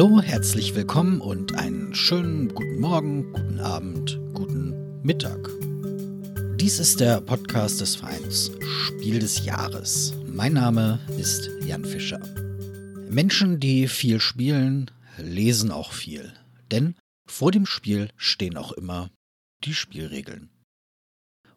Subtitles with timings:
[0.00, 5.50] Hallo, herzlich willkommen und einen schönen guten Morgen, guten Abend, guten Mittag.
[6.56, 10.14] Dies ist der Podcast des Vereins Spiel des Jahres.
[10.26, 12.18] Mein Name ist Jan Fischer.
[13.10, 16.32] Menschen, die viel spielen, lesen auch viel.
[16.70, 16.94] Denn
[17.26, 19.10] vor dem Spiel stehen auch immer
[19.64, 20.48] die Spielregeln.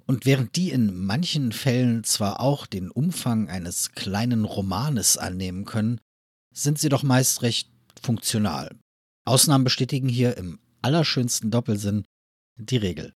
[0.05, 6.01] Und während die in manchen Fällen zwar auch den Umfang eines kleinen Romanes annehmen können,
[6.53, 7.72] sind sie doch meist recht
[8.03, 8.75] funktional.
[9.25, 12.05] Ausnahmen bestätigen hier im allerschönsten Doppelsinn
[12.57, 13.13] die Regel.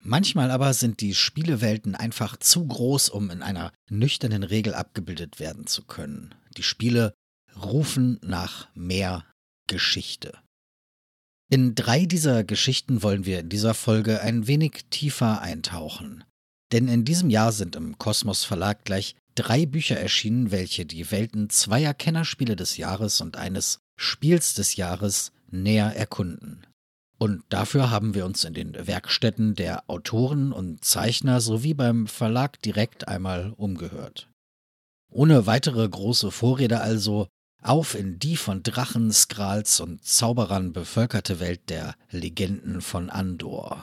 [0.00, 5.66] Manchmal aber sind die Spielewelten einfach zu groß, um in einer nüchternen Regel abgebildet werden
[5.66, 6.34] zu können.
[6.56, 7.14] Die Spiele
[7.56, 9.24] rufen nach mehr
[9.66, 10.38] Geschichte.
[11.50, 16.24] In drei dieser Geschichten wollen wir in dieser Folge ein wenig tiefer eintauchen.
[16.72, 21.48] Denn in diesem Jahr sind im Kosmos Verlag gleich drei Bücher erschienen, welche die Welten
[21.48, 26.66] zweier Kennerspiele des Jahres und eines Spiels des Jahres näher erkunden.
[27.18, 32.62] Und dafür haben wir uns in den Werkstätten der Autoren und Zeichner sowie beim Verlag
[32.62, 34.30] direkt einmal umgehört.
[35.10, 37.26] Ohne weitere große Vorrede also
[37.60, 43.82] auf in die von Drachen, Skrals und Zauberern bevölkerte Welt der Legenden von Andor.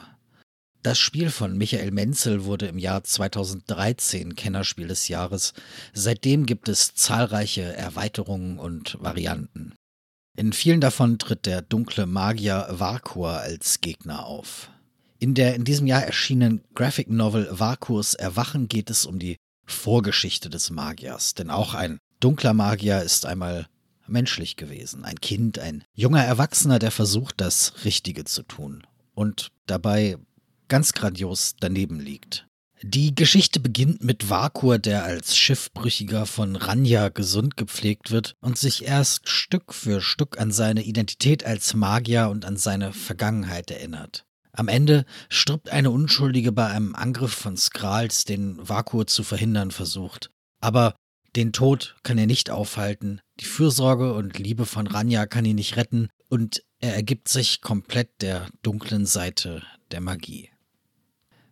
[0.81, 5.53] Das Spiel von Michael Menzel wurde im Jahr 2013 Kennerspiel des Jahres.
[5.93, 9.73] Seitdem gibt es zahlreiche Erweiterungen und Varianten.
[10.37, 14.69] In vielen davon tritt der dunkle Magier Varkur als Gegner auf.
[15.17, 20.49] In der in diesem Jahr erschienenen Graphic Novel Varkurs Erwachen geht es um die Vorgeschichte
[20.49, 23.67] des Magiers, denn auch ein dunkler Magier ist einmal
[24.07, 30.17] menschlich gewesen, ein Kind, ein junger Erwachsener, der versucht, das Richtige zu tun und dabei
[30.67, 32.45] ganz grandios daneben liegt.
[32.81, 38.85] Die Geschichte beginnt mit Vakur, der als Schiffbrüchiger von Ranja gesund gepflegt wird und sich
[38.85, 44.25] erst Stück für Stück an seine Identität als Magier und an seine Vergangenheit erinnert.
[44.51, 50.31] Am Ende stirbt eine Unschuldige bei einem Angriff von Skrals, den Vakur zu verhindern versucht.
[50.61, 50.95] Aber
[51.35, 55.75] den Tod kann er nicht aufhalten, die Fürsorge und Liebe von Ranja kann ihn nicht
[55.75, 60.49] retten und er ergibt sich komplett der dunklen Seite der Magie.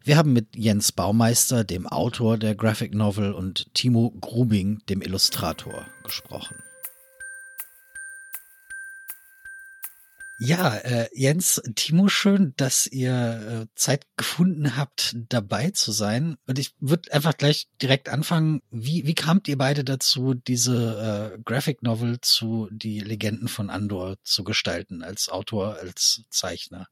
[0.05, 5.85] Wir haben mit Jens Baumeister, dem Autor der Graphic Novel, und Timo Grubing, dem Illustrator,
[6.03, 6.57] gesprochen.
[10.39, 16.35] Ja, äh, Jens, Timo, schön, dass ihr äh, Zeit gefunden habt, dabei zu sein.
[16.47, 18.61] Und ich würde einfach gleich direkt anfangen.
[18.71, 24.17] Wie, wie kamt ihr beide dazu, diese äh, Graphic Novel zu Die Legenden von Andor
[24.23, 26.87] zu gestalten, als Autor, als Zeichner?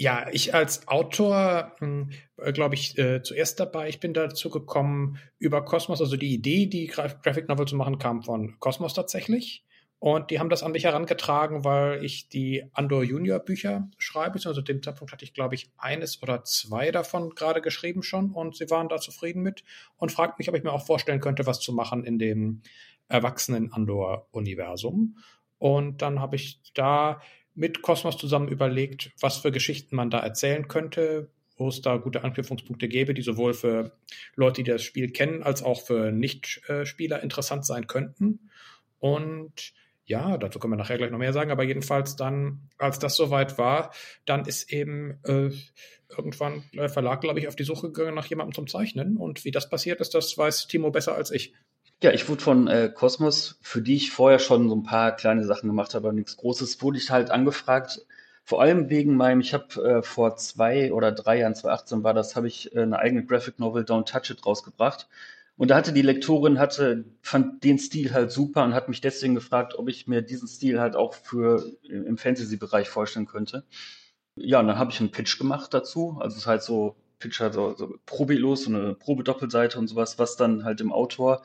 [0.00, 3.90] Ja, ich als Autor, hm, äh, glaube ich, äh, zuerst dabei.
[3.90, 6.00] Ich bin dazu gekommen über Kosmos.
[6.00, 9.62] Also die Idee, die Graphic Novel zu machen, kam von Kosmos tatsächlich.
[9.98, 14.40] Und die haben das an mich herangetragen, weil ich die Andor Junior Bücher schreibe.
[14.42, 18.30] Also dem Zeitpunkt hatte ich, glaube ich, eines oder zwei davon gerade geschrieben schon.
[18.30, 19.64] Und sie waren da zufrieden mit
[19.98, 22.62] und fragten mich, ob ich mir auch vorstellen könnte, was zu machen in dem
[23.08, 25.18] erwachsenen Andor-Universum.
[25.58, 27.20] Und dann habe ich da
[27.60, 31.28] mit Kosmos zusammen überlegt, was für Geschichten man da erzählen könnte,
[31.58, 33.92] wo es da gute Anknüpfungspunkte gäbe, die sowohl für
[34.34, 38.48] Leute, die das Spiel kennen, als auch für Nicht-Spieler interessant sein könnten.
[38.98, 39.74] Und
[40.06, 43.58] ja, dazu können wir nachher gleich noch mehr sagen, aber jedenfalls dann, als das soweit
[43.58, 43.92] war,
[44.24, 45.50] dann ist eben äh,
[46.08, 49.18] irgendwann der Verlag, glaube ich, auf die Suche gegangen nach jemandem zum Zeichnen.
[49.18, 51.52] Und wie das passiert ist, das weiß Timo besser als ich.
[52.02, 55.44] Ja, ich wurde von äh, Cosmos, für die ich vorher schon so ein paar kleine
[55.44, 58.06] Sachen gemacht habe, aber nichts Großes, wurde ich halt angefragt.
[58.44, 62.36] Vor allem wegen meinem, ich habe äh, vor zwei oder drei Jahren, 2018 war das,
[62.36, 65.08] habe ich äh, eine eigene Graphic Novel Don't Touch It rausgebracht.
[65.58, 69.34] Und da hatte die Lektorin, hatte, fand den Stil halt super und hat mich deswegen
[69.34, 73.64] gefragt, ob ich mir diesen Stil halt auch für äh, im Fantasy-Bereich vorstellen könnte.
[74.36, 76.16] Ja, und dann habe ich einen Pitch gemacht dazu.
[76.20, 80.18] Also es ist halt so, Pitch halt so, so probelos, so eine Probedoppelseite und sowas,
[80.18, 81.42] was dann halt dem Autor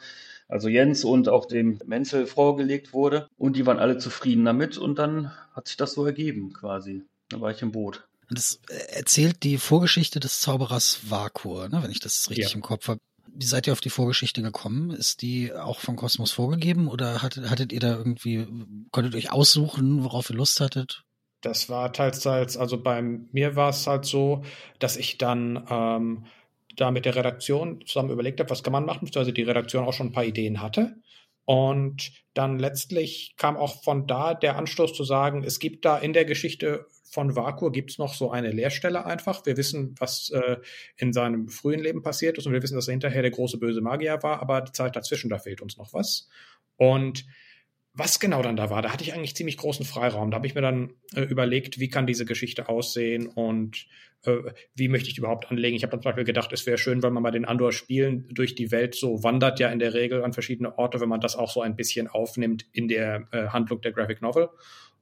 [0.48, 3.28] also Jens und auch dem Menzel vorgelegt wurde.
[3.38, 7.04] Und die waren alle zufrieden damit und dann hat sich das so ergeben quasi.
[7.30, 8.08] Da war ich im Boot.
[8.30, 12.56] Und das äh, erzählt die Vorgeschichte des Zauberers Vakur, ne, wenn ich das richtig ja.
[12.56, 13.00] im Kopf habe.
[13.28, 14.92] Wie seid ihr auf die Vorgeschichte gekommen?
[14.92, 18.48] Ist die auch von Kosmos vorgegeben oder hattet, hattet ihr da irgendwie,
[18.92, 21.04] konntet ihr euch aussuchen, worauf ihr Lust hattet?
[21.42, 24.44] Das war teils, teils, also bei mir war es halt so,
[24.80, 26.26] dass ich dann ähm,
[26.76, 29.94] da mit der Redaktion zusammen überlegt habe, was kann man machen, also die Redaktion auch
[29.94, 30.96] schon ein paar Ideen hatte.
[31.46, 36.14] Und dann letztlich kam auch von da der Anstoß zu sagen, es gibt da in
[36.14, 39.46] der Geschichte von Vakur gibt es noch so eine Leerstelle einfach.
[39.46, 40.58] Wir wissen, was äh,
[40.98, 43.80] in seinem frühen Leben passiert ist und wir wissen, dass er hinterher der große böse
[43.80, 46.28] Magier war, aber die Zeit dazwischen, da fehlt uns noch was.
[46.78, 47.26] Und
[47.96, 50.30] was genau dann da war, da hatte ich eigentlich ziemlich großen Freiraum.
[50.30, 53.88] Da habe ich mir dann äh, überlegt, wie kann diese Geschichte aussehen und
[54.24, 54.38] äh,
[54.76, 55.76] wie möchte ich die überhaupt anlegen.
[55.76, 58.28] Ich habe dann zum Beispiel gedacht, es wäre schön, wenn man mal den Andor spielen
[58.32, 61.36] durch die Welt so wandert ja in der Regel an verschiedene Orte, wenn man das
[61.36, 64.50] auch so ein bisschen aufnimmt in der äh, Handlung der Graphic Novel.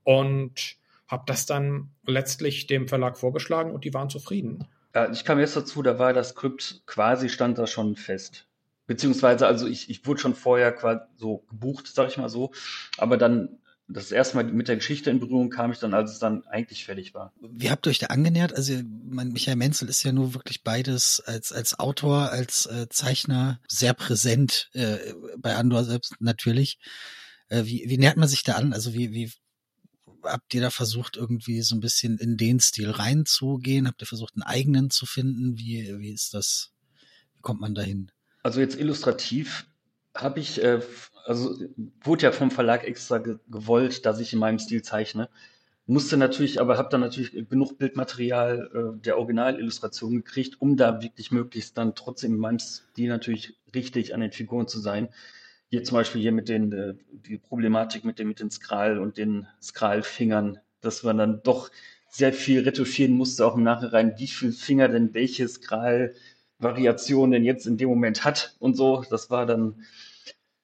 [0.04, 4.68] Und habe das dann letztlich dem Verlag vorgeschlagen und die waren zufrieden.
[4.94, 8.48] Ja, ich kam jetzt dazu, da war das Skript quasi stand da schon fest.
[8.86, 12.52] Beziehungsweise, also ich, ich wurde schon vorher quasi so gebucht, sag ich mal so.
[12.98, 16.20] Aber dann das erste Mal mit der Geschichte in Berührung kam ich dann, als es
[16.20, 17.34] dann eigentlich fertig war.
[17.42, 18.54] Wie habt ihr euch da angenähert?
[18.54, 23.60] Also mein, Michael Menzel ist ja nur wirklich beides als, als Autor, als äh, Zeichner
[23.68, 24.98] sehr präsent, äh,
[25.38, 26.80] bei Andor selbst natürlich.
[27.50, 28.74] Äh, wie, wie nähert man sich da an?
[28.74, 29.32] Also wie, wie
[30.24, 33.88] habt ihr da versucht, irgendwie so ein bisschen in den Stil reinzugehen?
[33.88, 35.58] Habt ihr versucht, einen eigenen zu finden?
[35.58, 36.72] Wie, wie ist das?
[37.36, 38.13] Wie kommt man dahin?
[38.44, 39.66] Also jetzt illustrativ
[40.16, 40.82] habe ich, äh,
[41.26, 41.56] also
[42.02, 45.30] wurde ja vom Verlag extra ge gewollt, dass ich in meinem Stil zeichne.
[45.86, 51.32] Musste natürlich, aber habe dann natürlich genug Bildmaterial äh, der Originalillustration gekriegt, um da wirklich
[51.32, 55.10] möglichst dann trotzdem in meinem Stil natürlich richtig an den Figuren zu sein.
[55.70, 59.18] Hier zum Beispiel hier mit den, äh, die Problematik mit den, mit den Skral und
[59.18, 61.70] den Skralfingern, dass man dann doch
[62.10, 65.48] sehr viel retuschieren musste, auch im Nachhinein, wie viel Finger denn welche
[66.64, 69.04] Skral-Variation denn jetzt in dem Moment hat und so.
[69.10, 69.84] Das war dann,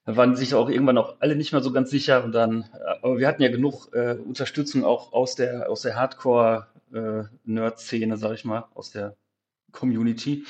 [0.05, 2.77] da waren sich auch irgendwann auch alle nicht mehr so ganz sicher und dann, äh,
[3.01, 8.33] aber wir hatten ja genug äh, Unterstützung auch aus der, aus der Hardcore-Nerd-Szene, äh, sag
[8.33, 9.15] ich mal, aus der
[9.71, 10.45] Community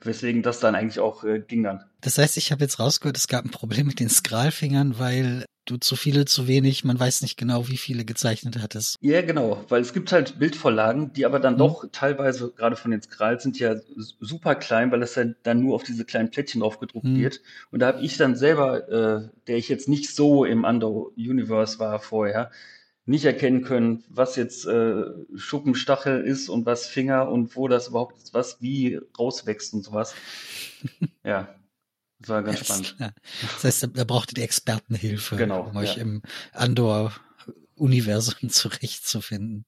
[0.00, 1.82] weswegen das dann eigentlich auch äh, ging dann.
[2.02, 5.76] Das heißt, ich habe jetzt rausgehört, es gab ein Problem mit den Skralfingern, weil du
[5.76, 8.96] zu viele, zu wenig, man weiß nicht genau, wie viele gezeichnet hattest.
[9.00, 11.58] Ja, genau, weil es gibt halt Bildvorlagen, die aber dann mhm.
[11.58, 13.76] doch teilweise, gerade von den Skrals, sind ja
[14.20, 17.18] super klein, weil das ja dann nur auf diese kleinen Plättchen aufgedruckt mhm.
[17.18, 17.40] wird.
[17.70, 21.78] Und da habe ich dann selber, äh, der ich jetzt nicht so im Under Universe
[21.78, 22.50] war vorher,
[23.06, 28.16] nicht erkennen können, was jetzt äh, Schuppenstachel ist und was Finger und wo das überhaupt
[28.16, 30.14] ist, was wie rauswächst und sowas.
[31.24, 31.54] ja,
[32.24, 32.96] das war ganz spannend.
[32.98, 36.02] Das heißt, da brauchte die Expertenhilfe, genau, um euch ja.
[36.02, 36.22] im
[36.52, 39.66] Andor-Universum zurechtzufinden.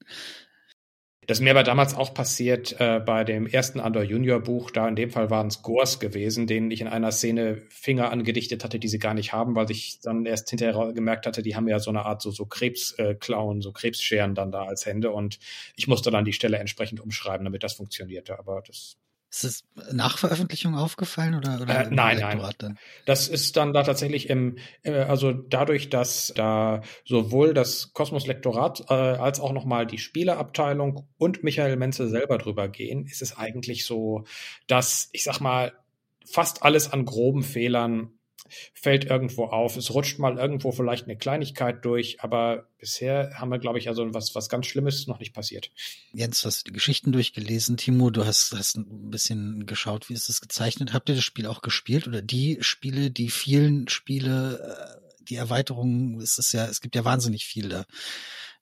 [1.27, 4.71] Das ist mir aber damals auch passiert äh, bei dem ersten Andor Junior Buch.
[4.71, 8.63] Da in dem Fall waren es Gors gewesen, denen ich in einer Szene Finger angedichtet
[8.63, 11.67] hatte, die sie gar nicht haben, weil ich dann erst hinterher gemerkt hatte, die haben
[11.67, 15.37] ja so eine Art so, so Krebsklauen, äh, so Krebsscheren dann da als Hände und
[15.75, 18.39] ich musste dann die Stelle entsprechend umschreiben, damit das funktionierte.
[18.39, 18.95] Aber das
[19.29, 22.41] ist es nach Veröffentlichung aufgefallen oder, oder äh, nein, nein.
[22.57, 22.79] Dann?
[23.05, 28.93] Das ist dann da tatsächlich im, äh, also dadurch, dass da sowohl das Kosmos-Lektorat äh,
[28.93, 34.23] als auch nochmal die Spieleabteilung und Michael Menzel selber drüber gehen, ist es eigentlich so,
[34.67, 35.73] dass ich sag mal
[36.25, 38.16] fast alles an groben Fehlern
[38.73, 39.77] fällt irgendwo auf.
[39.77, 44.13] Es rutscht mal irgendwo vielleicht eine Kleinigkeit durch, aber bisher haben wir, glaube ich, also
[44.13, 45.71] was, was ganz Schlimmes noch nicht passiert.
[46.13, 47.77] Jens, hast du die Geschichten durchgelesen?
[47.77, 50.93] Timo, du hast, hast ein bisschen geschaut, wie ist das gezeichnet?
[50.93, 56.19] Habt ihr das Spiel auch gespielt oder die Spiele, die vielen Spiele, äh, die Erweiterungen,
[56.21, 57.85] es ist ja, es gibt ja wahnsinnig viel da.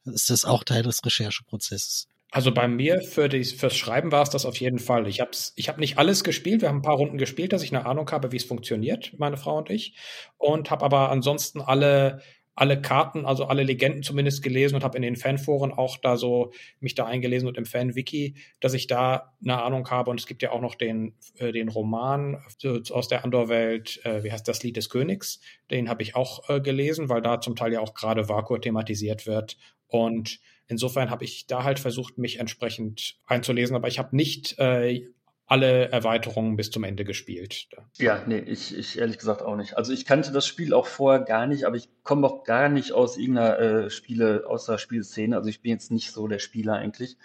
[0.06, 2.08] Ist das auch Teil des Rechercheprozesses?
[2.32, 5.08] Also bei mir für die, fürs Schreiben war es das auf jeden Fall.
[5.08, 6.62] Ich habe ich hab nicht alles gespielt.
[6.62, 9.38] Wir haben ein paar Runden gespielt, dass ich eine Ahnung habe, wie es funktioniert, meine
[9.38, 9.96] Frau und ich.
[10.38, 12.22] Und habe aber ansonsten alle,
[12.54, 16.52] alle Karten, also alle Legenden zumindest gelesen und habe in den Fanforen auch da so
[16.80, 20.10] mich da eingelesen und im Fan-Wiki, dass ich da eine Ahnung habe.
[20.10, 22.44] Und es gibt ja auch noch den, äh, den Roman
[22.92, 25.40] aus der Andor-Welt, äh, wie heißt das Lied des Königs?
[25.72, 29.26] Den habe ich auch äh, gelesen, weil da zum Teil ja auch gerade Vakur thematisiert
[29.28, 29.58] wird.
[29.88, 35.08] Und Insofern habe ich da halt versucht, mich entsprechend einzulesen, aber ich habe nicht äh,
[35.48, 37.68] alle Erweiterungen bis zum Ende gespielt.
[37.98, 39.78] Ja, nee, ich, ich ehrlich gesagt auch nicht.
[39.78, 42.94] Also ich kannte das Spiel auch vorher gar nicht, aber ich komme auch gar nicht
[42.94, 45.36] aus irgendeiner äh, Spiele, aus der Spielszene.
[45.36, 47.18] Also ich bin jetzt nicht so der Spieler eigentlich.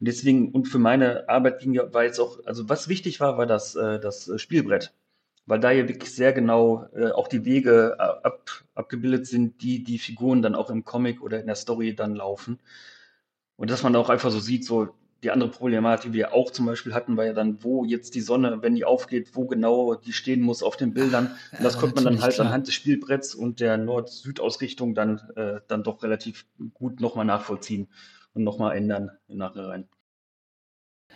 [0.00, 3.38] Und deswegen, und für meine Arbeit ging ja, war jetzt auch, also was wichtig war,
[3.38, 4.92] war das, äh, das Spielbrett
[5.50, 9.82] weil da ja wirklich sehr genau äh, auch die Wege äh, ab, abgebildet sind, die
[9.82, 12.60] die Figuren dann auch im Comic oder in der Story dann laufen.
[13.56, 16.66] Und dass man auch einfach so sieht, so die andere Problematik, die wir auch zum
[16.66, 20.12] Beispiel hatten, war ja dann, wo jetzt die Sonne, wenn die aufgeht, wo genau die
[20.12, 21.36] stehen muss auf den Bildern.
[21.50, 22.46] Und das ja, konnte man dann halt klar.
[22.46, 27.88] anhand des Spielbretts und der Nord-Süd-Ausrichtung dann, äh, dann doch relativ gut nochmal nachvollziehen
[28.34, 29.88] und nochmal ändern im Nachhinein.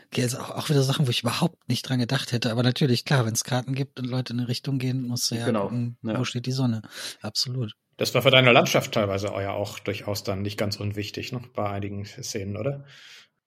[0.07, 2.51] Okay, also auch, auch wieder Sachen, wo ich überhaupt nicht dran gedacht hätte.
[2.51, 5.37] Aber natürlich, klar, wenn es Karten gibt und Leute in eine Richtung gehen, musst du
[5.37, 6.19] ja genau, gucken, ja.
[6.19, 6.83] wo steht die Sonne.
[7.21, 7.73] Absolut.
[7.97, 11.41] Das war für deine Landschaft teilweise ja auch durchaus dann nicht ganz unwichtig, ne?
[11.55, 12.85] bei einigen Szenen, oder?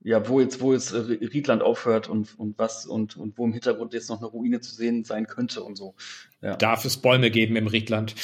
[0.01, 3.93] Ja, wo jetzt, wo jetzt Riedland aufhört und, und was und, und wo im Hintergrund
[3.93, 5.95] jetzt noch eine Ruine zu sehen sein könnte und so.
[6.41, 6.55] Ja.
[6.55, 8.15] Darf es Bäume geben im Riedland?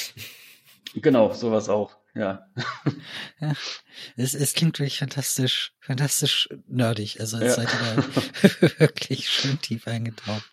[0.95, 1.97] Genau, sowas auch.
[2.15, 2.45] Ja.
[3.39, 3.53] ja
[4.15, 7.19] es, es klingt wirklich fantastisch, fantastisch nerdig.
[7.19, 7.53] Also ja.
[7.53, 10.51] seid ihr da wirklich schön tief eingetaucht.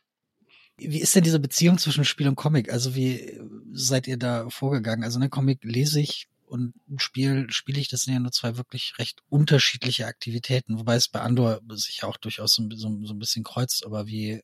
[0.77, 2.73] Wie ist denn diese Beziehung zwischen Spiel und Comic?
[2.73, 3.39] Also wie
[3.73, 5.05] seid ihr da vorgegangen?
[5.05, 8.57] Also eine Comic lese ich und ein Spiel spiele ich, das sind ja nur zwei
[8.57, 13.19] wirklich recht unterschiedliche Aktivitäten, wobei es bei Andor sich auch durchaus so, so, so ein
[13.19, 14.43] bisschen kreuzt, aber wie,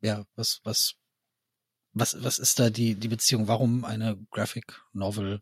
[0.00, 0.94] ja, was, was,
[1.92, 3.46] was, was ist da die, die Beziehung?
[3.46, 5.40] Warum eine Graphic Novel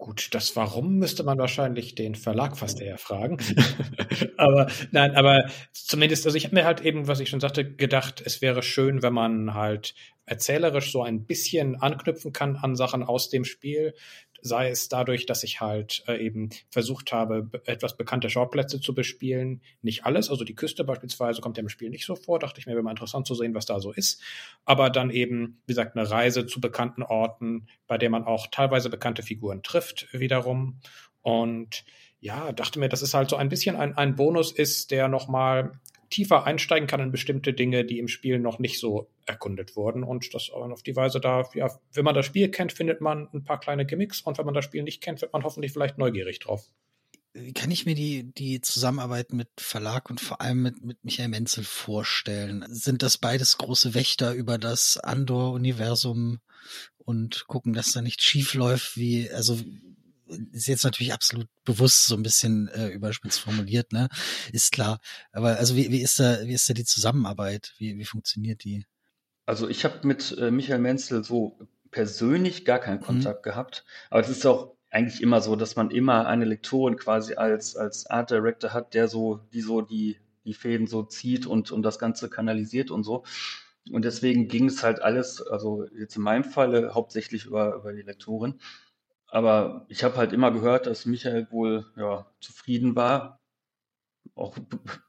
[0.00, 3.36] Gut, das Warum müsste man wahrscheinlich den Verlag fast eher fragen.
[4.38, 8.22] aber nein, aber zumindest, also ich habe mir halt eben, was ich schon sagte, gedacht,
[8.24, 13.28] es wäre schön, wenn man halt erzählerisch so ein bisschen anknüpfen kann an Sachen aus
[13.28, 13.92] dem Spiel
[14.42, 19.62] sei es dadurch, dass ich halt äh, eben versucht habe, etwas bekannte Schauplätze zu bespielen.
[19.82, 22.66] Nicht alles, also die Küste beispielsweise kommt ja im Spiel nicht so vor, dachte ich
[22.66, 24.22] mir, wäre mal interessant zu sehen, was da so ist.
[24.64, 28.90] Aber dann eben, wie gesagt, eine Reise zu bekannten Orten, bei der man auch teilweise
[28.90, 30.80] bekannte Figuren trifft, wiederum.
[31.22, 31.84] Und
[32.20, 35.80] ja, dachte mir, dass es halt so ein bisschen ein, ein Bonus ist, der nochmal
[36.10, 40.02] tiefer einsteigen kann in bestimmte Dinge, die im Spiel noch nicht so erkundet wurden.
[40.02, 43.44] Und das auf die Weise da, ja, wenn man das Spiel kennt, findet man ein
[43.44, 46.40] paar kleine Gimmicks und wenn man das Spiel nicht kennt, wird man hoffentlich vielleicht neugierig
[46.40, 46.68] drauf.
[47.54, 51.62] Kann ich mir die, die Zusammenarbeit mit Verlag und vor allem mit, mit Michael Menzel
[51.62, 52.64] vorstellen?
[52.68, 56.40] Sind das beides große Wächter über das Andor-Universum
[56.98, 59.60] und gucken, dass da nichts schief läuft, wie, also
[60.52, 64.08] ist jetzt natürlich absolut bewusst so ein bisschen äh, überspitzt formuliert, ne?
[64.52, 65.00] Ist klar.
[65.32, 67.74] Aber also wie, wie ist da, wie ist da die Zusammenarbeit?
[67.78, 68.84] Wie, wie funktioniert die?
[69.46, 71.58] Also ich habe mit äh, Michael Menzel so
[71.90, 73.04] persönlich gar keinen mhm.
[73.04, 73.50] Kontakt mhm.
[73.50, 73.84] gehabt.
[74.10, 78.06] Aber es ist auch eigentlich immer so, dass man immer eine Lektorin quasi als, als
[78.06, 81.98] Art Director hat, der so, die so die, die Fäden so zieht und, und das
[81.98, 83.24] Ganze kanalisiert und so.
[83.90, 88.02] Und deswegen ging es halt alles, also jetzt in meinem Falle hauptsächlich über, über die
[88.02, 88.60] Lektorin.
[89.30, 93.40] Aber ich habe halt immer gehört, dass Michael wohl ja, zufrieden war.
[94.34, 94.56] Auch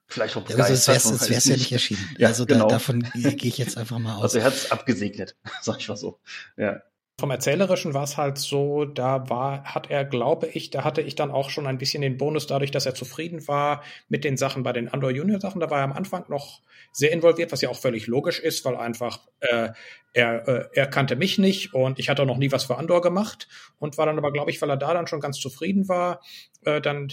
[0.07, 0.95] vielleicht auch begeistert.
[0.95, 2.15] Also es wäre es ja nicht erschienen.
[2.17, 2.67] Ja, also genau.
[2.67, 4.23] da, davon gehe ich jetzt einfach mal aus.
[4.23, 6.19] Also er hat es abgesegnet, sag ich mal so.
[6.57, 6.81] Ja.
[7.21, 11.13] Vom Erzählerischen war es halt so, da war, hat er, glaube ich, da hatte ich
[11.13, 14.63] dann auch schon ein bisschen den Bonus dadurch, dass er zufrieden war mit den Sachen
[14.63, 15.61] bei den Andor Junior Sachen.
[15.61, 16.61] Da war er am Anfang noch
[16.91, 19.69] sehr involviert, was ja auch völlig logisch ist, weil einfach äh,
[20.13, 23.47] er, äh, er kannte mich nicht und ich hatte noch nie was für Andor gemacht
[23.77, 26.21] und war dann aber, glaube ich, weil er da dann schon ganz zufrieden war,
[26.65, 27.09] äh, dann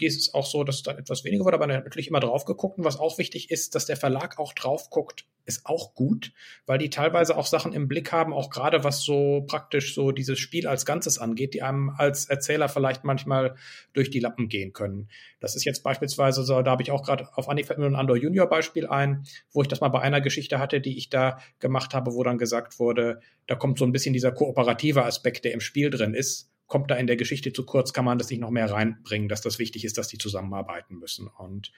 [0.00, 2.78] es auch so, dass es dann etwas weniger wird, aber er natürlich immer drauf geguckt.
[2.78, 6.32] Und was auch wichtig ist, dass der Verlag auch drauf guckt, ist auch gut,
[6.66, 10.38] weil die teilweise auch Sachen im Blick haben, auch gerade was so praktisch so dieses
[10.38, 13.56] Spiel als Ganzes angeht, die einem als Erzähler vielleicht manchmal
[13.92, 15.08] durch die Lappen gehen können.
[15.40, 17.94] Das ist jetzt beispielsweise so, da habe ich auch gerade auf Anhieb fällt mir ein
[17.94, 21.38] Andor Junior Beispiel ein, wo ich das mal bei einer Geschichte hatte, die ich da
[21.60, 25.52] gemacht habe, wo dann gesagt wurde, da kommt so ein bisschen dieser kooperative Aspekt, der
[25.52, 28.40] im Spiel drin ist kommt da in der Geschichte zu kurz, kann man das nicht
[28.40, 31.28] noch mehr reinbringen, dass das wichtig ist, dass die zusammenarbeiten müssen.
[31.28, 31.72] Und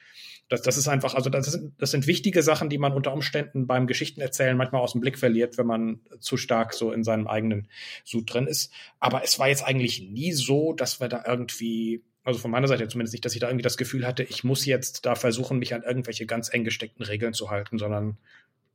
[0.49, 3.67] das, das ist einfach, also das sind, das sind wichtige Sachen, die man unter Umständen
[3.67, 7.67] beim Geschichtenerzählen manchmal aus dem Blick verliert, wenn man zu stark so in seinem eigenen
[8.05, 8.71] Sud drin ist.
[8.99, 12.85] Aber es war jetzt eigentlich nie so, dass wir da irgendwie also von meiner Seite
[12.89, 15.73] zumindest nicht, dass ich da irgendwie das Gefühl hatte, ich muss jetzt da versuchen, mich
[15.73, 18.17] an irgendwelche ganz eng gesteckten Regeln zu halten, sondern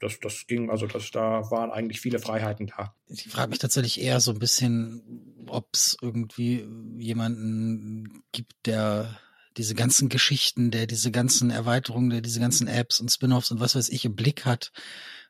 [0.02, 2.94] das, das ging, also das, da waren eigentlich viele Freiheiten da.
[3.08, 6.66] Ich frage mich tatsächlich eher so ein bisschen, ob es irgendwie
[6.98, 9.20] jemanden gibt, der
[9.56, 13.76] diese ganzen Geschichten, der diese ganzen Erweiterungen, der diese ganzen Apps und Spin-offs und was
[13.76, 14.72] weiß ich im Blick hat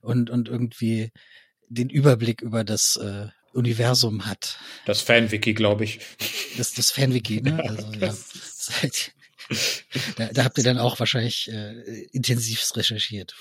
[0.00, 1.12] und, und irgendwie
[1.68, 4.58] den Überblick über das äh, Universum hat.
[4.86, 6.00] Das Fanwiki, glaube ich.
[6.56, 7.62] Das, das Fanwiki, ne?
[7.68, 8.14] Also, ja,
[10.16, 13.34] da, da habt ihr dann auch wahrscheinlich äh, intensivst recherchiert.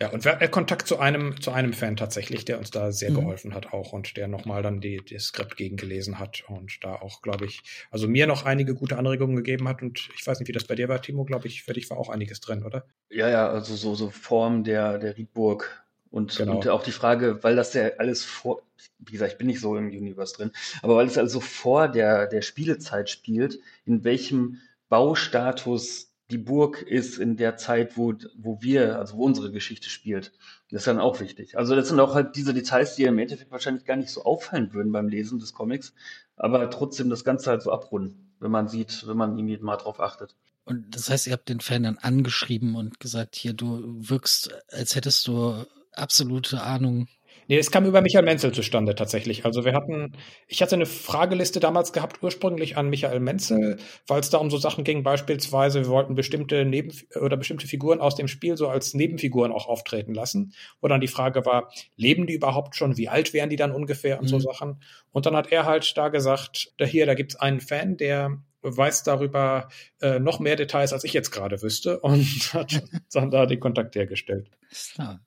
[0.00, 3.10] Ja, und wir hatten Kontakt zu einem, zu einem Fan tatsächlich, der uns da sehr
[3.10, 3.16] mhm.
[3.16, 7.22] geholfen hat auch und der nochmal dann die, das Skript gegengelesen hat und da auch,
[7.22, 10.52] glaube ich, also mir noch einige gute Anregungen gegeben hat und ich weiß nicht, wie
[10.52, 12.84] das bei dir war, Timo, glaube ich, für dich war auch einiges drin, oder?
[13.10, 16.56] Ja, ja, also so, so Form der, der Riedburg und, genau.
[16.56, 18.62] und auch die Frage, weil das ja alles vor,
[18.98, 22.26] wie gesagt, ich bin nicht so im Universe drin, aber weil es also vor der,
[22.26, 28.98] der Spielezeit spielt, in welchem Baustatus die Burg ist in der Zeit, wo, wo wir,
[28.98, 30.32] also wo unsere Geschichte spielt.
[30.70, 31.56] Das ist dann auch wichtig.
[31.56, 34.72] Also das sind auch halt diese Details, die im Endeffekt wahrscheinlich gar nicht so auffallen
[34.74, 35.94] würden beim Lesen des Comics,
[36.36, 40.00] aber trotzdem das Ganze halt so abrunden, wenn man sieht, wenn man irgendwie mal drauf
[40.00, 40.36] achtet.
[40.64, 44.94] Und das heißt, ihr habt den Fan dann angeschrieben und gesagt, hier, du wirkst, als
[44.94, 47.08] hättest du absolute Ahnung
[47.50, 49.46] Nee, es kam über Michael Menzel zustande tatsächlich.
[49.46, 50.12] Also wir hatten,
[50.48, 54.58] ich hatte eine Frageliste damals gehabt, ursprünglich an Michael Menzel, weil es da um so
[54.58, 58.92] Sachen ging, beispielsweise, wir wollten bestimmte Neben- oder bestimmte Figuren aus dem Spiel so als
[58.92, 60.52] Nebenfiguren auch auftreten lassen.
[60.82, 62.98] Wo dann die Frage war, leben die überhaupt schon?
[62.98, 64.28] Wie alt wären die dann ungefähr und mhm.
[64.28, 64.82] so Sachen?
[65.12, 69.04] Und dann hat er halt da gesagt, da hier, da gibt's einen Fan, der weiß
[69.04, 69.70] darüber
[70.02, 73.96] äh, noch mehr Details, als ich jetzt gerade wüsste und hat dann da den Kontakt
[73.96, 74.50] hergestellt.
[74.70, 75.20] Ist klar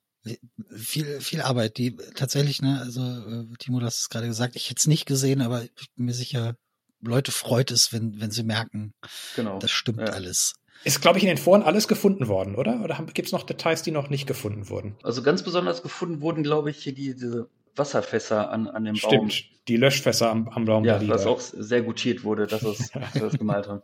[0.74, 4.70] viel, viel Arbeit, die tatsächlich, ne, also äh, Timo, du hast es gerade gesagt, ich
[4.70, 6.56] hätte es nicht gesehen, aber ich bin mir sicher,
[7.00, 8.94] Leute freut es, wenn, wenn sie merken,
[9.34, 9.58] genau.
[9.58, 10.06] das stimmt ja.
[10.06, 10.54] alles.
[10.84, 12.80] Ist, glaube ich, in den Foren alles gefunden worden, oder?
[12.82, 14.96] Oder gibt es noch Details, die noch nicht gefunden wurden?
[15.02, 19.12] Also ganz besonders gefunden wurden, glaube ich, hier die, diese Wasserfässer an, an dem Stimmt,
[19.12, 19.30] Baum.
[19.30, 20.84] Stimmt, die Löschfässer am, am Baum.
[20.84, 23.82] Ja, was auch sehr gutiert wurde, dass es das gemalt haben.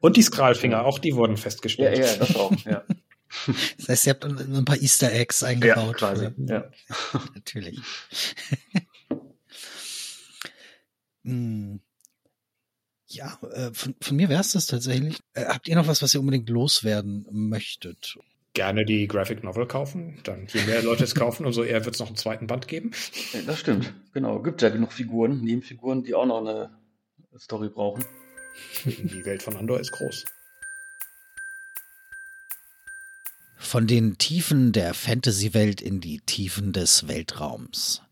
[0.00, 1.98] Und die Skralfinger, auch die wurden festgestellt.
[1.98, 2.84] Ja, ja, das auch, ja.
[3.78, 6.00] Das heißt, ihr habt ein paar Easter Eggs eingebaut.
[6.00, 6.28] Ja, quasi.
[6.46, 6.70] Ja.
[7.34, 7.80] Natürlich.
[11.24, 11.80] Hm.
[13.06, 15.20] Ja, äh, von, von mir wäre es das tatsächlich.
[15.34, 18.18] Äh, habt ihr noch was, was ihr unbedingt loswerden möchtet?
[18.54, 20.18] Gerne die Graphic Novel kaufen.
[20.24, 22.90] Dann je mehr Leute es kaufen, umso eher wird es noch einen zweiten Band geben.
[23.46, 23.94] Das stimmt.
[24.12, 24.42] Genau.
[24.42, 26.70] Gibt ja genug Figuren, Nebenfiguren, die auch noch eine
[27.38, 28.04] Story brauchen.
[28.84, 30.24] Die Welt von Andor ist groß.
[33.62, 38.02] Von den Tiefen der Fantasy-Welt in die Tiefen des Weltraums.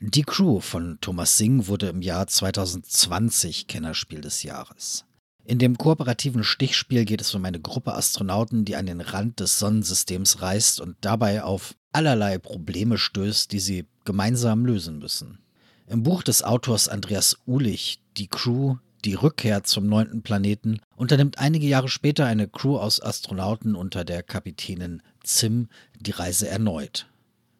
[0.00, 5.04] Die Crew von Thomas Singh wurde im Jahr 2020 Kennerspiel des Jahres.
[5.44, 9.60] In dem kooperativen Stichspiel geht es um eine Gruppe Astronauten, die an den Rand des
[9.60, 15.38] Sonnensystems reist und dabei auf allerlei Probleme stößt, die sie gemeinsam lösen müssen.
[15.86, 21.66] Im Buch des Autors Andreas Uhlich, Die Crew, die Rückkehr zum neunten Planeten unternimmt einige
[21.66, 27.06] Jahre später eine Crew aus Astronauten unter der Kapitänin Zim die Reise erneut.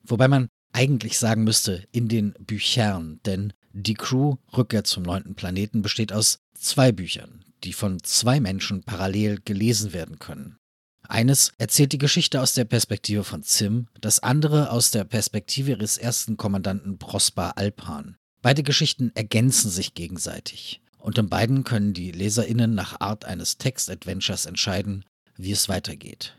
[0.02, 5.82] Wobei man eigentlich sagen müsste in den Büchern, denn die Crew Rückkehr zum neunten Planeten
[5.82, 10.56] besteht aus zwei Büchern, die von zwei Menschen parallel gelesen werden können.
[11.06, 15.96] Eines erzählt die Geschichte aus der Perspektive von Zim, das andere aus der Perspektive ihres
[15.96, 18.16] ersten Kommandanten Prosper Alpan.
[18.42, 24.45] Beide Geschichten ergänzen sich gegenseitig und in beiden können die LeserInnen nach Art eines Text-Adventures
[24.45, 25.04] entscheiden,
[25.36, 26.34] wie es weitergeht.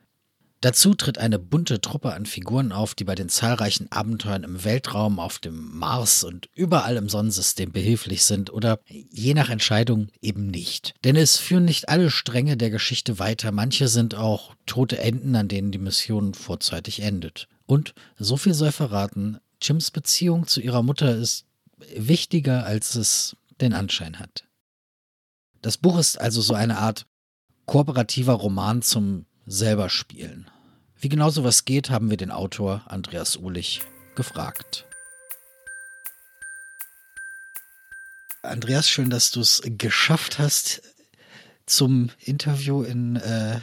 [0.60, 5.20] Dazu tritt eine bunte Truppe an Figuren auf, die bei den zahlreichen Abenteuern im Weltraum,
[5.22, 10.96] auf dem Mars und überall im Sonnensystem behilflich sind oder je nach Entscheidung eben nicht.
[11.06, 15.48] Denn es führen nicht alle Stränge der Geschichte weiter, manche sind auch tote Enden, an
[15.48, 17.48] denen die Mission vorzeitig endet.
[17.68, 21.46] Und so viel sei verraten, Jims Beziehung zu ihrer Mutter ist
[21.96, 24.47] wichtiger, als es den Anschein hat.
[25.62, 27.06] Das Buch ist also so eine Art
[27.66, 30.50] kooperativer Roman zum selberspielen.
[31.00, 33.82] Wie genau sowas geht, haben wir den Autor Andreas Uhlich
[34.16, 34.86] gefragt.
[38.42, 40.82] Andreas, schön, dass du es geschafft hast
[41.66, 43.60] zum Interview in äh,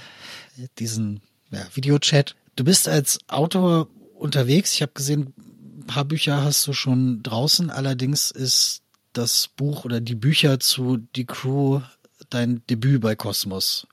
[0.78, 2.36] diesen ja, Videochat.
[2.54, 4.74] Du bist als Autor unterwegs.
[4.74, 7.70] Ich habe gesehen, ein paar Bücher hast du schon draußen.
[7.70, 8.83] Allerdings ist
[9.14, 11.80] das Buch oder die Bücher zu Die Crew
[12.30, 13.86] dein Debüt bei Kosmos.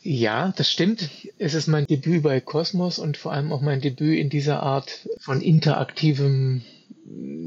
[0.00, 1.08] Ja, das stimmt.
[1.38, 5.08] Es ist mein Debüt bei Kosmos und vor allem auch mein Debüt in dieser Art
[5.20, 6.62] von interaktivem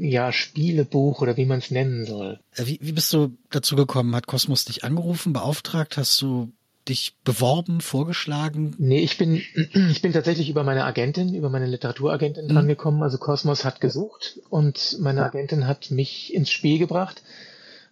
[0.00, 2.40] ja, Spielebuch oder wie man es nennen soll.
[2.54, 4.14] Äh, wie, wie bist du dazu gekommen?
[4.14, 5.96] Hat Kosmos dich angerufen, beauftragt?
[5.96, 6.52] Hast du
[6.88, 8.74] dich beworben, vorgeschlagen?
[8.78, 9.36] Nee, ich bin,
[9.90, 12.54] ich bin tatsächlich über meine Agentin, über meine Literaturagentin mhm.
[12.54, 13.02] drangekommen.
[13.02, 17.22] Also Kosmos hat gesucht und meine Agentin hat mich ins Spiel gebracht,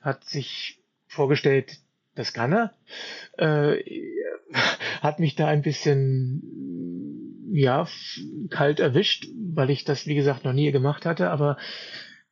[0.01, 1.79] hat sich vorgestellt,
[2.15, 2.75] das kann er.
[3.39, 3.83] Äh,
[5.03, 6.43] hat mich da ein bisschen,
[7.53, 7.87] ja,
[8.51, 11.31] kalt erwischt, weil ich das, wie gesagt, noch nie gemacht hatte.
[11.31, 11.59] Aber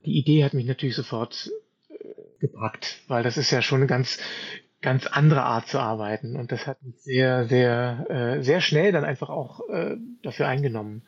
[0.05, 1.51] die Idee hat mich natürlich sofort
[1.89, 1.95] äh,
[2.41, 4.19] gepackt, weil das ist ja schon eine ganz,
[4.85, 6.37] ganz andere Art zu arbeiten.
[6.37, 11.03] Und das hat mich sehr, sehr, äh, sehr schnell dann einfach auch äh, dafür eingenommen.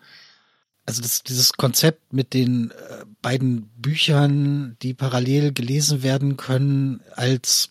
[0.86, 7.70] Also das, dieses Konzept mit den äh, beiden Büchern, die parallel gelesen werden können, als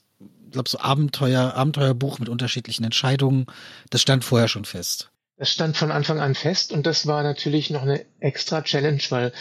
[0.52, 3.48] glaube so Abenteuer, Abenteuerbuch mit unterschiedlichen Entscheidungen,
[3.90, 5.10] das stand vorher schon fest.
[5.38, 9.34] Das stand von Anfang an fest und das war natürlich noch eine extra Challenge, weil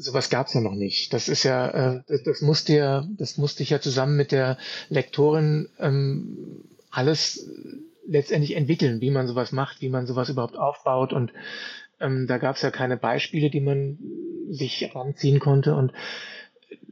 [0.00, 1.12] sowas gab's ja noch nicht.
[1.12, 4.58] Das ist ja, äh, das, das musste ja, das musste ich ja zusammen mit der
[4.88, 7.48] Lektorin ähm, alles
[8.06, 11.32] letztendlich entwickeln, wie man sowas macht, wie man sowas überhaupt aufbaut und
[12.00, 13.98] ähm, da gab's ja keine Beispiele, die man
[14.48, 15.92] sich anziehen konnte und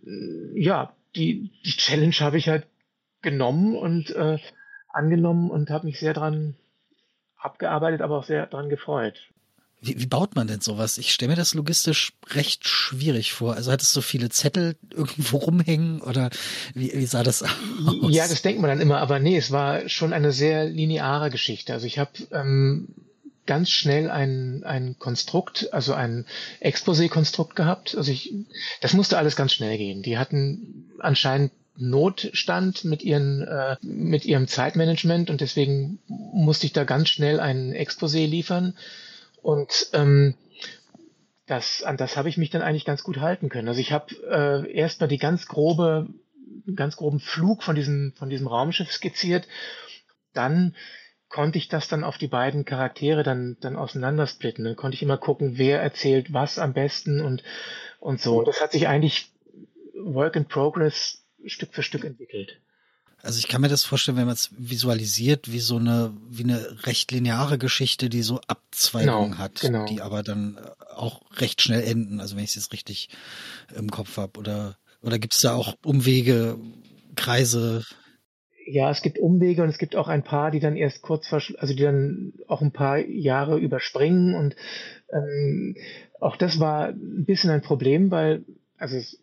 [0.07, 2.67] äh, ja, die, die Challenge habe ich halt
[3.23, 4.39] genommen und äh,
[4.89, 6.55] angenommen und habe mich sehr dran
[7.37, 9.19] abgearbeitet, aber auch sehr dran gefreut.
[9.81, 10.99] Wie, wie baut man denn sowas?
[10.99, 13.55] Ich stelle mir das logistisch recht schwierig vor.
[13.55, 16.31] Also hattest du viele Zettel irgendwo rumhängen oder
[16.75, 17.51] wie, wie sah das aus?
[18.11, 21.73] Ja, das denkt man dann immer, aber nee, es war schon eine sehr lineare Geschichte.
[21.73, 22.89] Also ich habe ähm,
[23.47, 26.27] ganz schnell ein, ein Konstrukt, also ein
[26.61, 27.97] Exposé-Konstrukt gehabt.
[27.97, 28.35] Also ich,
[28.81, 30.03] das musste alles ganz schnell gehen.
[30.03, 36.83] Die hatten anscheinend Notstand mit ihren äh, mit ihrem Zeitmanagement und deswegen musste ich da
[36.83, 38.75] ganz schnell ein Exposé liefern
[39.43, 40.35] und ähm,
[41.47, 43.69] das, an das habe ich mich dann eigentlich ganz gut halten können.
[43.69, 46.09] Also ich habe äh, erstmal die ganz grobe,
[46.75, 49.49] ganz groben Flug von diesem, von diesem Raumschiff skizziert.
[50.35, 50.75] Dann
[51.29, 54.65] konnte ich das dann auf die beiden Charaktere dann, dann auseinandersplitten.
[54.65, 57.43] Dann konnte ich immer gucken, wer erzählt was am besten und,
[57.99, 58.41] und so.
[58.41, 59.33] Und das hat sich eigentlich
[59.95, 62.61] Work in Progress Stück für Stück entwickelt.
[63.23, 66.87] Also ich kann mir das vorstellen, wenn man es visualisiert, wie so eine, wie eine
[66.87, 69.87] recht lineare Geschichte, die so Abzweigungen genau, hat, genau.
[69.87, 73.09] die aber dann äh, auch recht schnell enden, also wenn ich es jetzt richtig
[73.75, 74.39] im Kopf habe.
[74.39, 76.59] Oder, oder gibt es da auch Umwege,
[77.17, 77.85] Kreise?
[78.65, 81.75] Ja, es gibt Umwege und es gibt auch ein paar, die dann erst kurz, also
[81.75, 84.55] die dann auch ein paar Jahre überspringen und
[85.13, 85.75] ähm,
[86.21, 88.45] auch das war ein bisschen ein Problem, weil,
[88.77, 89.19] also es,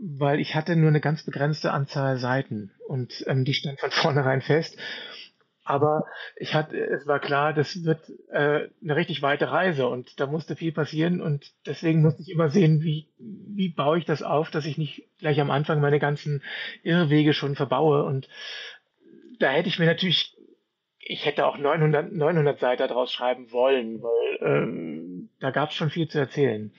[0.00, 4.42] weil ich hatte nur eine ganz begrenzte Anzahl Seiten und ähm, die stand von vornherein
[4.42, 4.78] fest.
[5.64, 6.04] Aber
[6.36, 10.54] ich hatte, es war klar, das wird äh, eine richtig weite Reise und da musste
[10.54, 14.64] viel passieren und deswegen musste ich immer sehen, wie, wie baue ich das auf, dass
[14.64, 16.44] ich nicht gleich am Anfang meine ganzen
[16.84, 18.28] Irrwege schon verbaue und
[19.40, 20.36] da hätte ich mir natürlich,
[21.00, 25.90] ich hätte auch 900, 900 Seiten daraus schreiben wollen, weil ähm, da gab es schon
[25.90, 26.72] viel zu erzählen.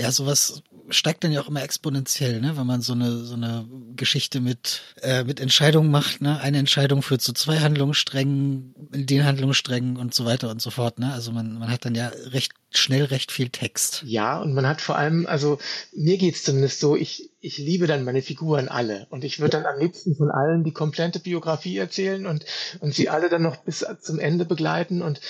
[0.00, 2.56] Ja, sowas steigt dann ja auch immer exponentiell, ne?
[2.56, 6.20] wenn man so eine so eine Geschichte mit äh, mit Entscheidungen macht.
[6.22, 6.40] Ne?
[6.40, 10.98] Eine Entscheidung führt zu zwei Handlungssträngen, den Handlungssträngen und so weiter und so fort.
[10.98, 11.12] Ne?
[11.12, 14.02] Also man man hat dann ja recht schnell recht viel Text.
[14.06, 15.58] Ja, und man hat vor allem, also
[15.92, 19.66] mir geht's zumindest so, ich ich liebe dann meine Figuren alle und ich würde dann
[19.66, 22.44] am liebsten von allen die komplette Biografie erzählen und
[22.80, 25.20] und sie alle dann noch bis zum Ende begleiten und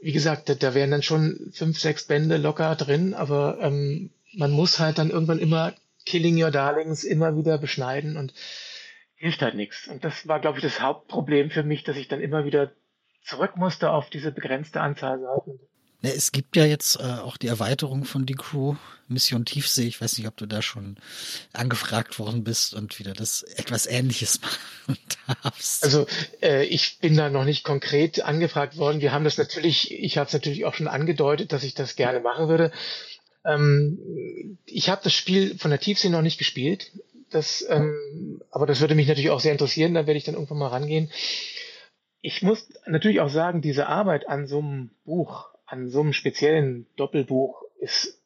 [0.00, 4.50] wie gesagt, da, da wären dann schon fünf, sechs Bände locker drin, aber ähm, man
[4.50, 5.74] muss halt dann irgendwann immer
[6.06, 8.32] Killing Your Darlings immer wieder beschneiden und
[9.14, 9.86] hilft halt nichts.
[9.86, 12.72] Und das war, glaube ich, das Hauptproblem für mich, dass ich dann immer wieder
[13.22, 15.60] zurück musste auf diese begrenzte Anzahl Seiten.
[16.02, 18.76] Ne, es gibt ja jetzt äh, auch die Erweiterung von die Crew
[19.08, 19.86] Mission Tiefsee.
[19.86, 20.96] Ich weiß nicht, ob du da schon
[21.52, 24.40] angefragt worden bist und wieder das etwas Ähnliches
[24.86, 25.00] machen
[25.42, 25.84] darfst.
[25.84, 26.06] Also
[26.40, 29.00] äh, ich bin da noch nicht konkret angefragt worden.
[29.00, 32.20] Wir haben das natürlich, ich habe es natürlich auch schon angedeutet, dass ich das gerne
[32.20, 32.72] machen würde.
[33.44, 36.92] Ähm, ich habe das Spiel von der Tiefsee noch nicht gespielt.
[37.30, 39.94] Das, ähm, aber das würde mich natürlich auch sehr interessieren.
[39.94, 41.10] Da werde ich dann irgendwann mal rangehen.
[42.22, 46.86] Ich muss natürlich auch sagen, diese Arbeit an so einem Buch an so einem speziellen
[46.96, 48.20] Doppelbuch ist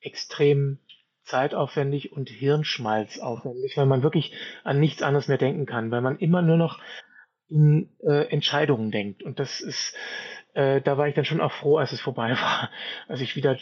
[0.00, 0.78] extrem
[1.24, 4.32] zeitaufwendig und hirnschmalzaufwendig, weil man wirklich
[4.64, 6.80] an nichts anderes mehr denken kann, weil man immer nur noch
[7.48, 9.22] in äh, Entscheidungen denkt.
[9.22, 9.94] Und das ist,
[10.54, 12.70] äh, da war ich dann schon auch froh, als es vorbei war,
[13.08, 13.58] als ich wieder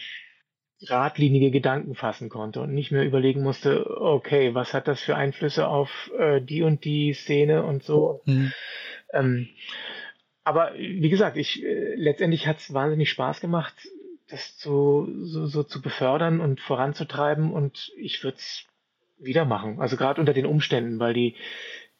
[0.80, 5.66] geradlinige Gedanken fassen konnte und nicht mehr überlegen musste, okay, was hat das für Einflüsse
[5.66, 8.20] auf äh, die und die Szene und so.
[8.26, 8.52] Mhm.
[9.12, 9.48] Ähm,
[10.44, 13.74] aber wie gesagt, ich äh, letztendlich hat es wahnsinnig Spaß gemacht,
[14.28, 18.66] das zu, so, so zu befördern und voranzutreiben und ich würde es
[19.18, 19.80] wieder machen.
[19.80, 21.36] Also gerade unter den Umständen, weil die,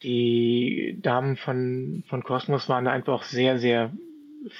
[0.02, 3.92] die Damen von, von Cosmos waren da einfach sehr, sehr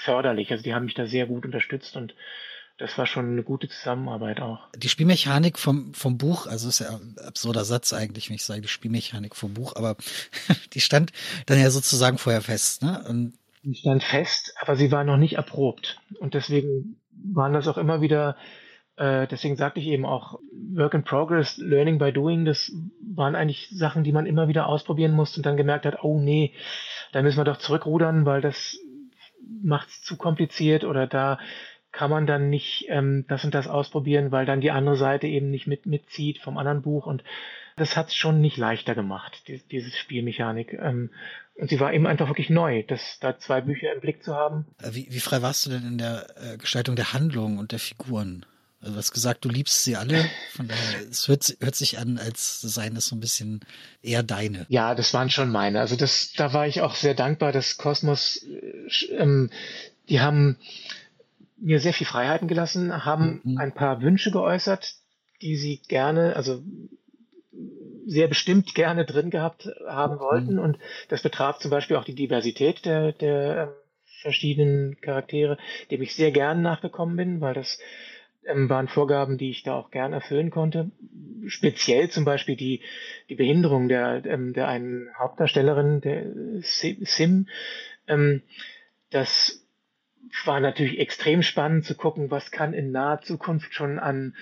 [0.05, 0.51] förderlich.
[0.51, 2.15] Also die haben mich da sehr gut unterstützt und
[2.79, 4.69] das war schon eine gute Zusammenarbeit auch.
[4.77, 8.63] Die Spielmechanik vom, vom Buch, also ist ja ein absurder Satz eigentlich, wenn ich sage,
[8.63, 9.97] die Spielmechanik vom Buch, aber
[10.73, 11.13] die stand
[11.47, 13.05] dann ja sozusagen vorher fest, ne?
[13.09, 16.01] Und die stand fest, aber sie war noch nicht erprobt.
[16.19, 18.37] Und deswegen waren das auch immer wieder,
[18.97, 20.39] äh, deswegen sagte ich eben auch,
[20.75, 25.13] Work in Progress, Learning by Doing, das waren eigentlich Sachen, die man immer wieder ausprobieren
[25.13, 26.53] musste und dann gemerkt hat, oh nee,
[27.13, 28.79] da müssen wir doch zurückrudern, weil das
[29.63, 31.39] macht es zu kompliziert oder da
[31.91, 35.51] kann man dann nicht ähm, das und das ausprobieren, weil dann die andere Seite eben
[35.51, 37.23] nicht mit mitzieht vom anderen Buch und
[37.77, 40.75] das hat es schon nicht leichter gemacht, die, diese Spielmechanik.
[40.75, 41.11] Ähm,
[41.57, 44.67] und sie war eben einfach wirklich neu, das, da zwei Bücher im Blick zu haben.
[44.83, 47.79] Äh, wie, wie frei warst du denn in der äh, Gestaltung der Handlung und der
[47.79, 48.45] Figuren?
[48.81, 50.29] Also du hast gesagt, du liebst sie alle.
[50.53, 53.61] Von daher, es hört, hört sich an, als seien es so ein bisschen
[54.03, 54.67] eher deine.
[54.69, 55.81] Ja, das waren schon meine.
[55.81, 59.51] Also das, da war ich auch sehr dankbar, dass Kosmos, äh, ähm,
[60.09, 60.59] die haben
[61.57, 63.59] mir sehr viel Freiheiten gelassen, haben mhm.
[63.59, 64.95] ein paar Wünsche geäußert,
[65.41, 66.63] die sie gerne, also
[68.07, 70.55] sehr bestimmt gerne drin gehabt haben wollten.
[70.55, 70.59] Mhm.
[70.61, 73.75] Und das betraf zum Beispiel auch die Diversität der, der,
[74.25, 75.59] verschiedenen Charaktere,
[75.91, 77.79] dem ich sehr gern nachgekommen bin, weil das
[78.47, 80.91] ähm, waren Vorgaben, die ich da auch gern erfüllen konnte.
[81.47, 82.81] Speziell zum Beispiel die,
[83.29, 86.25] die Behinderung der, ähm, der einen Hauptdarstellerin, der
[86.63, 87.49] Sim.
[88.09, 88.43] Ähm,
[89.11, 89.63] das
[90.47, 94.35] war natürlich extrem spannend zu gucken, was kann in naher Zukunft schon an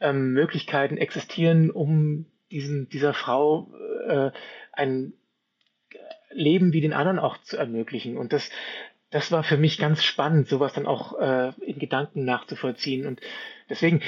[0.00, 3.72] ähm, Möglichkeiten existieren, um diesen, dieser Frau
[4.06, 4.30] äh,
[4.72, 5.12] ein
[6.30, 8.16] Leben wie den anderen auch zu ermöglichen.
[8.16, 8.50] Und das,
[9.10, 13.06] das war für mich ganz spannend, sowas dann auch äh, in Gedanken nachzuvollziehen.
[13.06, 13.20] Und
[13.70, 14.02] deswegen,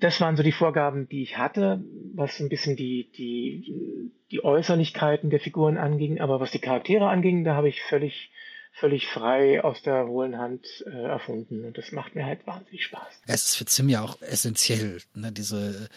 [0.00, 1.82] das waren so die Vorgaben, die ich hatte,
[2.14, 6.20] was ein bisschen die, die, die Äußerlichkeiten der Figuren anging.
[6.20, 8.30] Aber was die Charaktere anging, da habe ich völlig
[8.72, 11.64] völlig frei aus der hohlen Hand äh, erfunden.
[11.64, 13.22] Und das macht mir halt wahnsinnig Spaß.
[13.26, 15.88] Es ist für Zim ja auch essentiell, ne, diese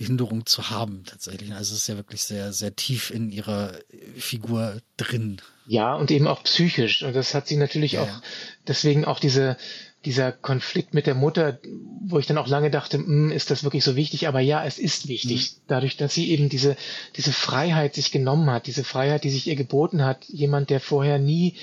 [0.00, 1.52] Behinderung zu haben tatsächlich.
[1.52, 3.74] Also es ist ja wirklich sehr, sehr tief in ihrer
[4.16, 5.42] Figur drin.
[5.66, 7.02] Ja, und eben auch psychisch.
[7.02, 8.22] Und das hat sie natürlich ja, auch,
[8.66, 9.58] deswegen auch diese,
[10.06, 11.58] dieser Konflikt mit der Mutter,
[12.02, 14.26] wo ich dann auch lange dachte, hm, ist das wirklich so wichtig?
[14.26, 15.52] Aber ja, es ist wichtig.
[15.52, 15.60] Mhm.
[15.66, 16.78] Dadurch, dass sie eben diese,
[17.18, 21.18] diese Freiheit sich genommen hat, diese Freiheit, die sich ihr geboten hat, jemand, der vorher
[21.18, 21.56] nie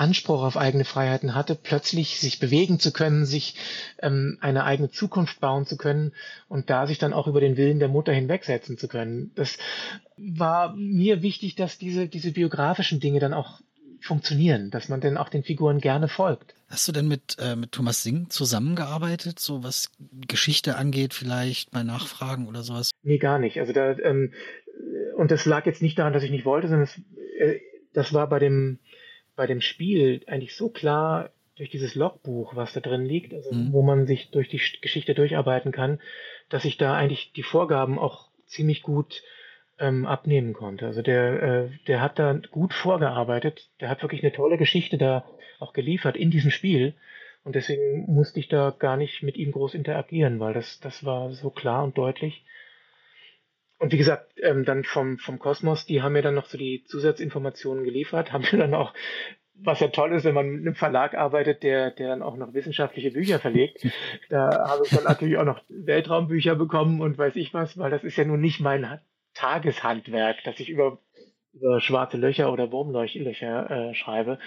[0.00, 3.56] Anspruch auf eigene Freiheiten hatte, plötzlich sich bewegen zu können, sich
[4.00, 6.12] ähm, eine eigene Zukunft bauen zu können
[6.48, 9.30] und da sich dann auch über den Willen der Mutter hinwegsetzen zu können.
[9.34, 9.58] Das
[10.16, 13.60] war mir wichtig, dass diese, diese biografischen Dinge dann auch
[14.00, 16.54] funktionieren, dass man denn auch den Figuren gerne folgt.
[16.68, 19.90] Hast du denn mit, äh, mit Thomas Singh zusammengearbeitet, so was
[20.26, 22.92] Geschichte angeht, vielleicht bei Nachfragen oder sowas?
[23.02, 23.60] Nee, gar nicht.
[23.60, 24.32] Also da, ähm,
[25.16, 26.98] und das lag jetzt nicht daran, dass ich nicht wollte, sondern es,
[27.38, 27.60] äh,
[27.92, 28.78] das war bei dem
[29.40, 33.72] bei dem Spiel eigentlich so klar durch dieses Logbuch, was da drin liegt, also mhm.
[33.72, 35.98] wo man sich durch die Geschichte durcharbeiten kann,
[36.50, 39.22] dass ich da eigentlich die Vorgaben auch ziemlich gut
[39.78, 40.84] ähm, abnehmen konnte.
[40.84, 45.24] Also der, äh, der hat da gut vorgearbeitet, der hat wirklich eine tolle Geschichte da
[45.58, 46.92] auch geliefert in diesem Spiel.
[47.42, 51.32] Und deswegen musste ich da gar nicht mit ihm groß interagieren, weil das, das war
[51.32, 52.44] so klar und deutlich.
[53.80, 56.84] Und wie gesagt, ähm, dann vom, vom Kosmos, die haben mir dann noch so die
[56.84, 58.92] Zusatzinformationen geliefert, haben mir dann auch,
[59.54, 62.52] was ja toll ist, wenn man mit einem Verlag arbeitet, der, der dann auch noch
[62.52, 63.86] wissenschaftliche Bücher verlegt.
[64.28, 68.04] Da habe ich dann natürlich auch noch Weltraumbücher bekommen und weiß ich was, weil das
[68.04, 69.00] ist ja nun nicht mein
[69.34, 70.98] Tageshandwerk, dass ich über,
[71.54, 74.38] über schwarze Löcher oder Wurmlöcher äh, schreibe.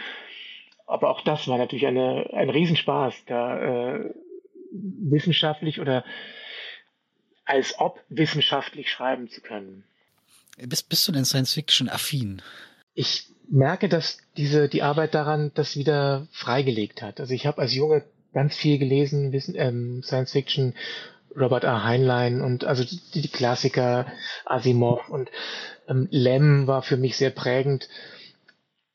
[0.85, 4.13] Aber auch das war natürlich eine, ein Riesenspaß, da äh,
[4.71, 6.03] wissenschaftlich oder
[7.45, 9.83] als ob wissenschaftlich schreiben zu können.
[10.57, 12.41] Bist, bist du denn Science-Fiction-affin?
[12.93, 17.19] Ich merke, dass diese, die Arbeit daran das wieder freigelegt hat.
[17.19, 18.03] Also ich habe als Junge
[18.33, 20.75] ganz viel gelesen, Wissen, ähm, Science-Fiction,
[21.35, 21.83] Robert A.
[21.83, 24.05] Heinlein und also die, die Klassiker
[24.45, 25.31] Asimov und
[25.87, 27.89] ähm, Lem war für mich sehr prägend.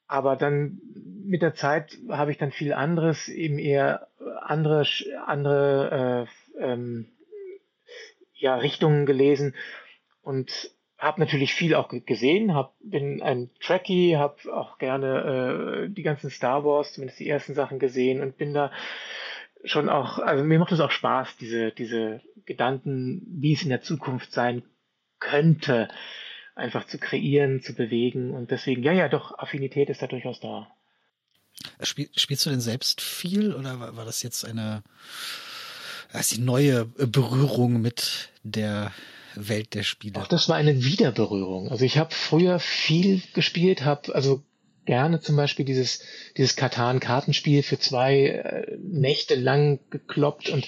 [0.07, 0.81] Aber dann
[1.25, 4.07] mit der Zeit habe ich dann viel anderes, eben eher
[4.43, 4.87] andere,
[5.27, 6.27] andere
[6.59, 7.09] äh, ähm,
[8.39, 9.55] ja, Richtungen gelesen
[10.23, 16.03] und habe natürlich viel auch gesehen, hab, bin ein Trekkie, habe auch gerne äh, die
[16.03, 18.73] ganzen Star Wars, zumindest die ersten Sachen gesehen und bin da
[19.65, 23.83] schon auch, also mir macht es auch Spaß, diese, diese Gedanken, wie es in der
[23.83, 24.63] Zukunft sein
[25.21, 25.89] könnte,
[26.55, 30.69] einfach zu kreieren, zu bewegen und deswegen, ja, ja, doch, Affinität ist da durchaus da.
[31.83, 34.83] Spiel, spielst du denn selbst viel oder war, war das jetzt eine
[36.13, 38.93] das die neue Berührung mit der
[39.35, 40.21] Welt der Spiele.
[40.21, 41.71] Auch das war eine Wiederberührung.
[41.71, 44.43] Also ich habe früher viel gespielt, habe also
[44.85, 46.01] gerne zum Beispiel dieses
[46.39, 50.67] dieses Katan-Kartenspiel für zwei äh, Nächte lang gekloppt und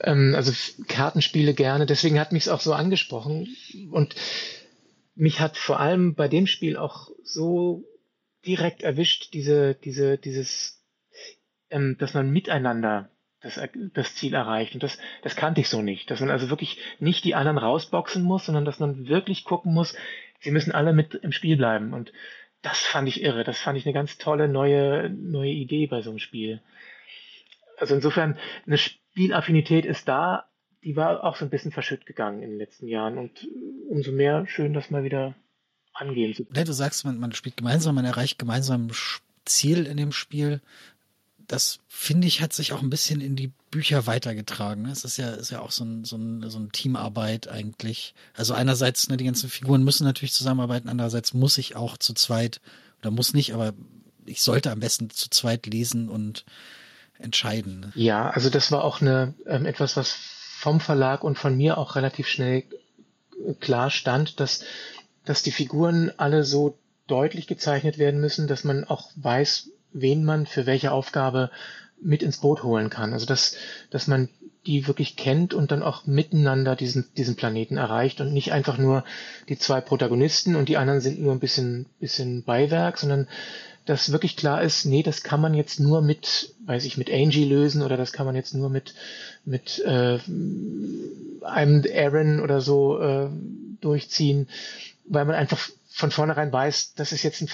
[0.00, 0.52] ähm, also
[0.88, 1.86] Kartenspiele gerne.
[1.86, 3.48] Deswegen hat mich es auch so angesprochen
[3.92, 4.16] und
[5.14, 7.84] mich hat vor allem bei dem Spiel auch so
[8.44, 10.82] direkt erwischt diese diese dieses
[11.70, 13.08] ähm, dass man miteinander
[13.40, 13.60] das,
[13.94, 14.74] das Ziel erreicht.
[14.74, 16.10] Und das, das kannte ich so nicht.
[16.10, 19.96] Dass man also wirklich nicht die anderen rausboxen muss, sondern dass man wirklich gucken muss,
[20.40, 21.92] sie müssen alle mit im Spiel bleiben.
[21.92, 22.12] Und
[22.62, 23.44] das fand ich irre.
[23.44, 26.60] Das fand ich eine ganz tolle neue, neue Idee bei so einem Spiel.
[27.78, 30.46] Also insofern, eine Spielaffinität ist da.
[30.84, 33.18] Die war auch so ein bisschen verschütt gegangen in den letzten Jahren.
[33.18, 33.48] Und
[33.88, 35.34] umso mehr schön, das mal wieder
[35.94, 36.56] angehen zu können.
[36.56, 38.90] Ja, du sagst, man, man spielt gemeinsam, man erreicht gemeinsam
[39.44, 40.60] Ziel in dem Spiel
[41.50, 44.82] das finde ich, hat sich auch ein bisschen in die Bücher weitergetragen.
[44.82, 44.92] Ne?
[44.92, 48.14] Es ist ja, ist ja auch so ein, so ein, so ein Teamarbeit eigentlich.
[48.36, 52.60] Also einerseits, ne, die ganzen Figuren müssen natürlich zusammenarbeiten, andererseits muss ich auch zu zweit,
[53.00, 53.72] oder muss nicht, aber
[54.26, 56.44] ich sollte am besten zu zweit lesen und
[57.18, 57.80] entscheiden.
[57.80, 57.92] Ne?
[57.96, 61.96] Ja, also das war auch eine, ähm, etwas, was vom Verlag und von mir auch
[61.96, 62.62] relativ schnell
[63.58, 64.62] klar stand, dass,
[65.24, 70.46] dass die Figuren alle so deutlich gezeichnet werden müssen, dass man auch weiß, wen man
[70.46, 71.50] für welche Aufgabe
[72.00, 73.12] mit ins Boot holen kann.
[73.12, 73.56] Also dass,
[73.90, 74.28] dass man
[74.66, 79.04] die wirklich kennt und dann auch miteinander diesen, diesen Planeten erreicht und nicht einfach nur
[79.48, 83.26] die zwei Protagonisten und die anderen sind nur ein bisschen, bisschen Beiwerk, sondern
[83.86, 87.44] dass wirklich klar ist, nee, das kann man jetzt nur mit, weiß ich, mit Angie
[87.44, 88.94] lösen oder das kann man jetzt nur mit,
[89.46, 90.18] mit äh,
[91.42, 93.28] einem Aaron oder so äh,
[93.80, 94.48] durchziehen,
[95.06, 97.48] weil man einfach von vornherein weiß, das ist jetzt ein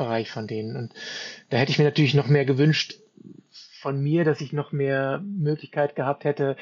[0.00, 0.76] Fachbereich von denen.
[0.76, 0.94] Und
[1.50, 2.94] da hätte ich mir natürlich noch mehr gewünscht,
[3.80, 6.56] von mir, dass ich noch mehr Möglichkeit gehabt hätte,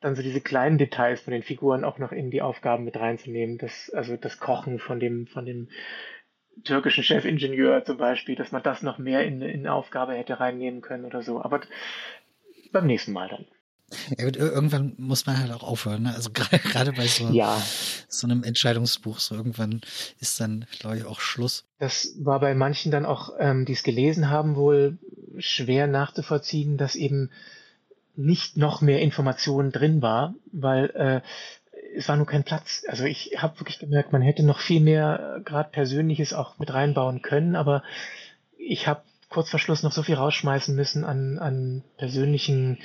[0.00, 3.58] dann so diese kleinen Details von den Figuren auch noch in die Aufgaben mit reinzunehmen.
[3.58, 5.68] Das, also das Kochen von dem, von dem
[6.64, 11.04] türkischen Chefingenieur zum Beispiel, dass man das noch mehr in, in Aufgabe hätte reinnehmen können
[11.04, 11.42] oder so.
[11.42, 11.60] Aber
[12.72, 13.46] beim nächsten Mal dann.
[14.16, 16.02] Ja gut, irgendwann muss man halt auch aufhören.
[16.02, 16.14] Ne?
[16.14, 17.60] Also gerade bei so, ja.
[18.08, 19.80] so einem Entscheidungsbuch, so irgendwann
[20.20, 21.64] ist dann, glaube ich, auch Schluss.
[21.78, 24.98] Das war bei manchen dann auch, ähm, die es gelesen haben, wohl
[25.38, 27.30] schwer nachzuvollziehen, dass eben
[28.16, 31.20] nicht noch mehr Informationen drin war, weil äh,
[31.96, 32.84] es war nur kein Platz.
[32.88, 37.22] Also ich habe wirklich gemerkt, man hätte noch viel mehr gerade Persönliches auch mit reinbauen
[37.22, 37.82] können, aber
[38.56, 42.78] ich habe kurz vor Schluss noch so viel rausschmeißen müssen an, an persönlichen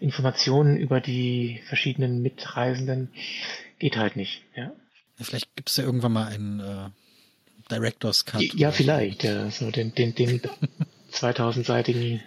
[0.00, 3.10] Informationen über die verschiedenen Mitreisenden.
[3.78, 4.72] Geht halt nicht, ja.
[5.18, 6.90] Vielleicht gibt es ja irgendwann mal einen äh,
[7.70, 8.42] Director's Cut.
[8.54, 10.40] Ja, vielleicht, ja, so den, den, den
[11.12, 12.22] 2000-seitigen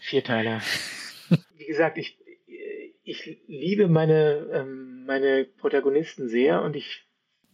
[0.00, 0.60] Vierteiler.
[1.56, 2.16] Wie gesagt, ich,
[3.02, 7.04] ich liebe meine, ähm, meine Protagonisten sehr und ich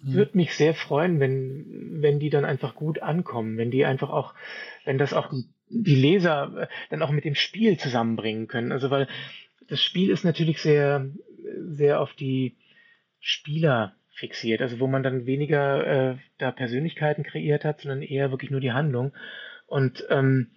[0.03, 0.15] mhm.
[0.15, 4.35] würde mich sehr freuen, wenn, wenn die dann einfach gut ankommen, wenn die einfach auch,
[4.89, 5.31] wenn das auch
[5.69, 8.73] die Leser äh, dann auch mit dem Spiel zusammenbringen können.
[8.73, 9.07] Also weil
[9.69, 11.11] das Spiel ist natürlich sehr,
[11.69, 12.57] sehr auf die
[13.21, 18.51] Spieler fixiert, also wo man dann weniger äh, da Persönlichkeiten kreiert hat, sondern eher wirklich
[18.51, 19.13] nur die Handlung.
[19.67, 20.53] Und ähm,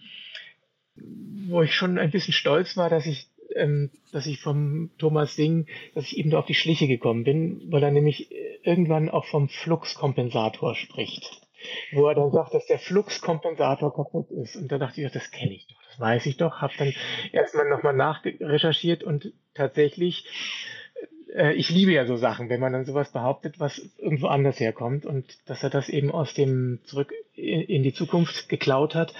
[0.96, 5.68] wo ich schon ein bisschen stolz war, dass ich ähm, dass ich vom Thomas Sing,
[5.94, 9.26] dass ich eben da auf die Schliche gekommen bin, weil er nämlich äh, irgendwann auch
[9.26, 11.42] vom Fluxkompensator spricht.
[11.92, 14.56] Wo er dann sagt, dass der Fluxkompensator kaputt ist.
[14.56, 16.62] Und da dachte ich, das kenne ich doch, das weiß ich doch.
[16.62, 16.94] Habe dann
[17.32, 20.26] erstmal nochmal nachrecherchiert und tatsächlich
[21.34, 25.06] äh, ich liebe ja so Sachen, wenn man dann sowas behauptet, was irgendwo anders herkommt
[25.06, 29.14] und dass er das eben aus dem zurück in die Zukunft geklaut hat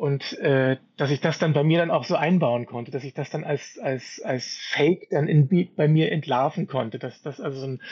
[0.00, 3.12] und äh, dass ich das dann bei mir dann auch so einbauen konnte, dass ich
[3.12, 7.60] das dann als als als Fake dann in, bei mir entlarven konnte, dass das also
[7.60, 7.82] so ein,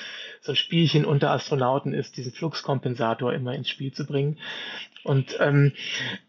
[0.41, 4.39] so ein Spielchen unter Astronauten ist, diesen Fluxkompensator immer ins Spiel zu bringen.
[5.05, 5.75] Und ähm,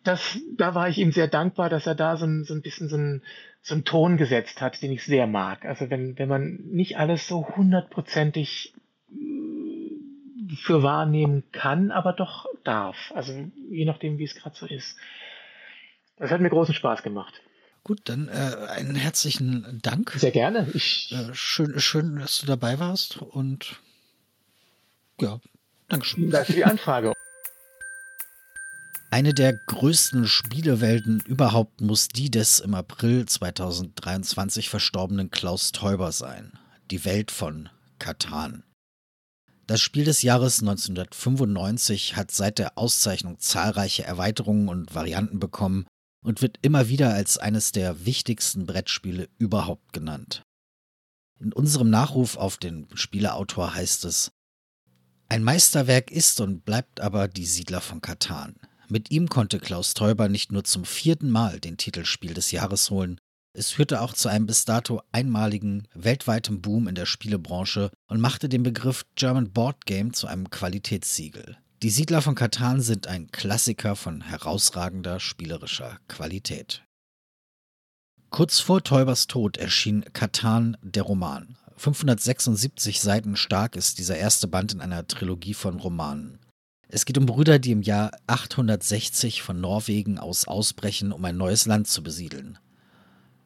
[0.04, 2.90] das, da war ich ihm sehr dankbar, dass er da so ein, so ein bisschen
[2.90, 3.24] so ein,
[3.62, 5.64] so ein Ton gesetzt hat, den ich sehr mag.
[5.64, 8.74] Also wenn wenn man nicht alles so hundertprozentig
[9.14, 13.14] äh, für wahrnehmen kann, aber doch darf.
[13.16, 13.32] Also
[13.72, 15.00] je nachdem, wie es gerade so ist.
[16.20, 17.42] Das hat mir großen Spaß gemacht.
[17.84, 20.12] Gut, dann äh, einen herzlichen Dank.
[20.18, 20.68] Sehr gerne.
[20.74, 23.82] Ich äh, schön, schön, dass du dabei warst und
[25.20, 25.40] ja,
[25.88, 26.30] Dankeschön.
[26.30, 27.14] Danke für die Anfrage.
[29.12, 36.52] Eine der größten Spielewelten überhaupt muss die des im April 2023 verstorbenen Klaus Teuber sein.
[36.92, 38.64] Die Welt von Katan.
[39.66, 45.86] Das Spiel des Jahres 1995 hat seit der Auszeichnung zahlreiche Erweiterungen und Varianten bekommen
[46.22, 50.44] und wird immer wieder als eines der wichtigsten Brettspiele überhaupt genannt.
[51.40, 54.32] In unserem Nachruf auf den Spieleautor heißt es,
[55.30, 58.56] ein Meisterwerk ist und bleibt aber die Siedler von Katan.
[58.90, 62.90] Mit ihm konnte Klaus Teuber nicht nur zum vierten Mal den Titel Spiel des Jahres
[62.90, 63.20] holen,
[63.54, 68.48] es führte auch zu einem bis dato einmaligen weltweiten Boom in der Spielebranche und machte
[68.48, 71.58] den Begriff German Board Game zu einem Qualitätssiegel.
[71.82, 76.84] Die Siedler von Katan sind ein Klassiker von herausragender spielerischer Qualität.
[78.32, 81.56] Kurz vor Teubers Tod erschien Katan der Roman.
[81.78, 86.40] 576 Seiten stark ist dieser erste Band in einer Trilogie von Romanen.
[86.90, 91.66] Es geht um Brüder, die im Jahr 860 von Norwegen aus ausbrechen, um ein neues
[91.66, 92.58] Land zu besiedeln.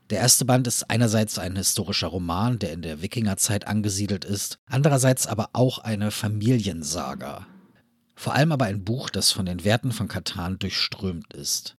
[0.09, 5.27] Der erste Band ist einerseits ein historischer Roman, der in der Wikingerzeit angesiedelt ist, andererseits
[5.27, 7.45] aber auch eine Familiensaga,
[8.15, 11.75] vor allem aber ein Buch, das von den Werten von Katan durchströmt ist.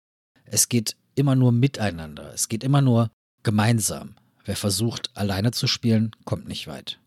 [0.46, 3.12] Es geht immer nur miteinander, es geht immer nur
[3.44, 4.16] gemeinsam.
[4.46, 7.00] Wer versucht, alleine zu spielen, kommt nicht weit.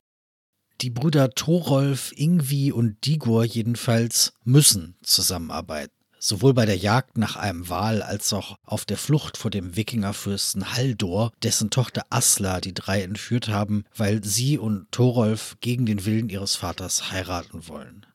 [0.81, 5.93] Die Brüder Thorolf, Ingvi und Digor jedenfalls müssen zusammenarbeiten.
[6.19, 10.75] Sowohl bei der Jagd nach einem Wal als auch auf der Flucht vor dem Wikingerfürsten
[10.75, 16.29] Haldor, dessen Tochter Asla die drei entführt haben, weil sie und Thorolf gegen den Willen
[16.29, 18.07] ihres Vaters heiraten wollen.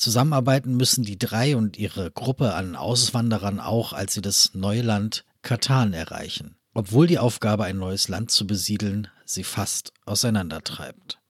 [0.00, 5.26] Zusammenarbeiten müssen die drei und ihre Gruppe an Auswanderern auch, als sie das neue Land
[5.42, 11.20] Katan erreichen, obwohl die Aufgabe, ein neues Land zu besiedeln, sie fast auseinandertreibt.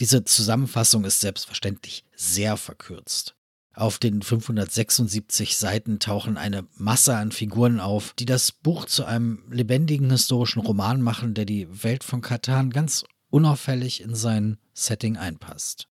[0.00, 3.34] Diese Zusammenfassung ist selbstverständlich sehr verkürzt.
[3.74, 9.42] Auf den 576 Seiten tauchen eine Masse an Figuren auf, die das Buch zu einem
[9.50, 15.88] lebendigen historischen Roman machen, der die Welt von Katan ganz unauffällig in sein Setting einpasst.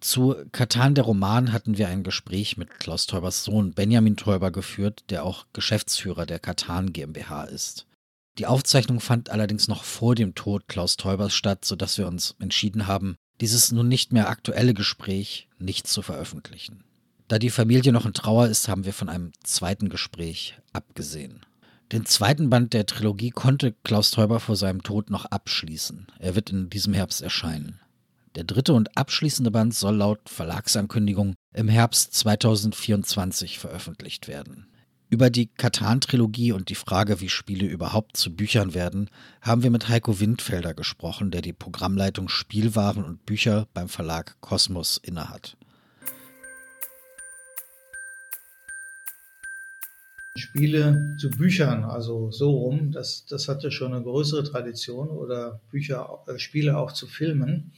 [0.00, 5.04] Zu Katan der Roman hatten wir ein Gespräch mit Klaus Teubers Sohn Benjamin Teuber geführt,
[5.10, 7.86] der auch Geschäftsführer der Katan GmbH ist.
[8.38, 12.86] Die Aufzeichnung fand allerdings noch vor dem Tod Klaus Teubers statt, sodass wir uns entschieden
[12.86, 16.84] haben, dieses nun nicht mehr aktuelle Gespräch nicht zu veröffentlichen.
[17.28, 21.44] Da die Familie noch in Trauer ist, haben wir von einem zweiten Gespräch abgesehen.
[21.92, 26.06] Den zweiten Band der Trilogie konnte Klaus Teuber vor seinem Tod noch abschließen.
[26.18, 27.80] Er wird in diesem Herbst erscheinen.
[28.36, 34.66] Der dritte und abschließende Band soll laut Verlagsankündigung im Herbst 2024 veröffentlicht werden.
[35.08, 39.08] Über die Katan-Trilogie und die Frage, wie Spiele überhaupt zu Büchern werden,
[39.40, 44.98] haben wir mit Heiko Windfelder gesprochen, der die Programmleitung Spielwaren und Bücher beim Verlag Kosmos
[45.02, 45.56] innehat.
[50.36, 56.22] Spiele zu Büchern, also so rum, das, das hatte schon eine größere Tradition oder Bücher,
[56.26, 57.72] äh, Spiele auch zu Filmen.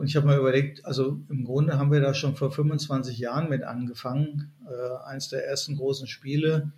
[0.00, 3.50] Und ich habe mal überlegt, also im Grunde haben wir da schon vor 25 Jahren
[3.50, 4.50] mit angefangen.
[4.66, 6.72] Äh, eins der ersten großen Spiele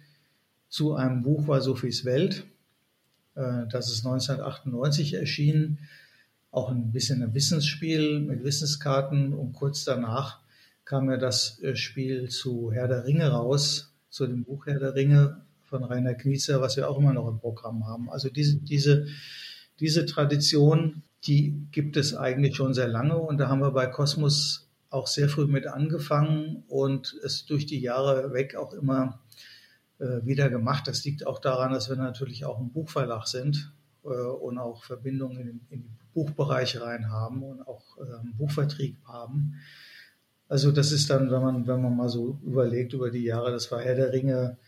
[0.69, 2.45] zu einem Buch war Sophies Welt.
[3.37, 5.79] Äh, das ist 1998 erschienen.
[6.51, 9.35] Auch ein bisschen ein Wissensspiel mit Wissenskarten.
[9.35, 10.41] Und kurz danach
[10.85, 14.97] kam ja das äh, Spiel zu Herr der Ringe raus, zu dem Buch Herr der
[14.97, 18.11] Ringe von Rainer Kniezer, was wir auch immer noch im Programm haben.
[18.11, 19.07] Also diese, diese,
[19.79, 24.69] diese Tradition die gibt es eigentlich schon sehr lange und da haben wir bei Kosmos
[24.91, 29.21] auch sehr früh mit angefangen und es durch die Jahre weg auch immer
[29.99, 30.87] äh, wieder gemacht.
[30.87, 33.73] Das liegt auch daran, dass wir natürlich auch ein Buchverlag sind
[34.05, 38.99] äh, und auch Verbindungen in, in, den Buchbereich rein haben und auch äh, einen Buchvertrieb
[39.05, 39.55] haben.
[40.49, 43.73] Also das ist dann, wenn man, wenn man mal so überlegt über die Jahre, das
[43.73, 44.59] war Herr der Ringe,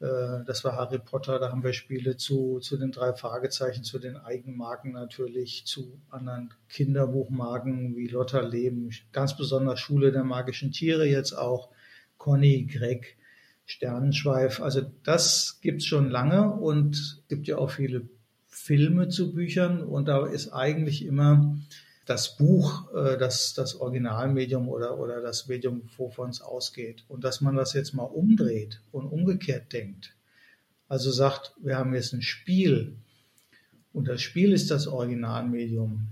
[0.00, 4.16] das war Harry Potter, da haben wir Spiele zu, zu den drei Fragezeichen, zu den
[4.16, 11.34] Eigenmarken natürlich, zu anderen Kinderbuchmarken wie Lotta Leben, ganz besonders Schule der magischen Tiere jetzt
[11.34, 11.68] auch,
[12.16, 13.18] Conny, Greg,
[13.66, 14.60] Sternenschweif.
[14.60, 18.08] Also das gibt's schon lange und gibt ja auch viele
[18.46, 19.82] Filme zu Büchern.
[19.82, 21.56] Und da ist eigentlich immer
[22.10, 27.04] das Buch, äh, das, das Originalmedium oder, oder das Medium, wovon es ausgeht.
[27.06, 30.16] Und dass man das jetzt mal umdreht und umgekehrt denkt.
[30.88, 32.96] Also sagt, wir haben jetzt ein Spiel
[33.92, 36.08] und das Spiel ist das Originalmedium.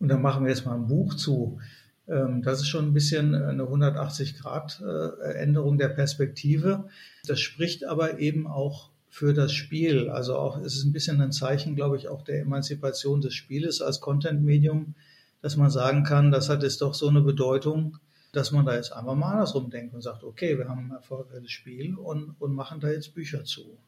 [0.00, 1.60] Und dann machen wir jetzt mal ein Buch zu.
[2.08, 6.88] Ähm, das ist schon ein bisschen eine 180 Grad äh, Änderung der Perspektive.
[7.26, 10.08] Das spricht aber eben auch für das Spiel.
[10.10, 13.80] Also auch es ist ein bisschen ein Zeichen, glaube ich, auch der Emanzipation des Spieles
[13.80, 14.96] als Content-Medium,
[15.40, 17.98] dass man sagen kann, das hat jetzt doch so eine Bedeutung,
[18.32, 21.52] dass man da jetzt einfach mal andersrum denkt und sagt, okay, wir haben ein erfolgreiches
[21.52, 23.78] Spiel und, und machen da jetzt Bücher zu.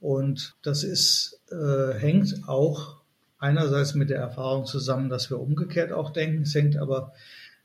[0.00, 3.00] Und das ist, äh, hängt auch
[3.38, 6.42] einerseits mit der Erfahrung zusammen, dass wir umgekehrt auch denken.
[6.42, 7.14] Es hängt aber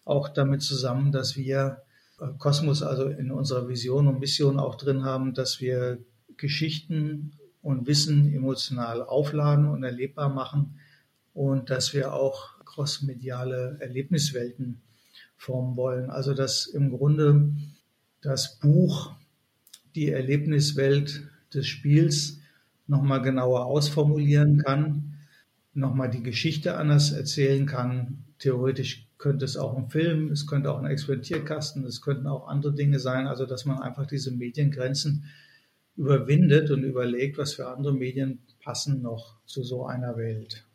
[0.05, 1.82] auch damit zusammen, dass wir
[2.22, 5.99] äh, Kosmos also in unserer Vision und Mission auch drin haben, dass wir
[6.42, 7.32] Geschichten
[7.62, 10.80] und Wissen emotional aufladen und erlebbar machen
[11.34, 14.82] und dass wir auch crossmediale Erlebniswelten
[15.38, 16.10] formen wollen.
[16.10, 17.52] Also dass im Grunde
[18.22, 19.14] das Buch
[19.96, 21.24] die Erlebniswelt
[21.54, 22.39] des Spiels
[22.88, 25.14] nochmal genauer ausformulieren kann,
[25.74, 28.26] nochmal die Geschichte anders erzählen kann.
[28.39, 32.74] Theoretisch könnte es auch ein Film, es könnte auch ein Experimentierkasten, es könnten auch andere
[32.74, 33.28] Dinge sein.
[33.28, 35.26] Also dass man einfach diese Mediengrenzen
[36.02, 40.66] überwindet und überlegt, was für andere Medien passen noch zu so einer Welt.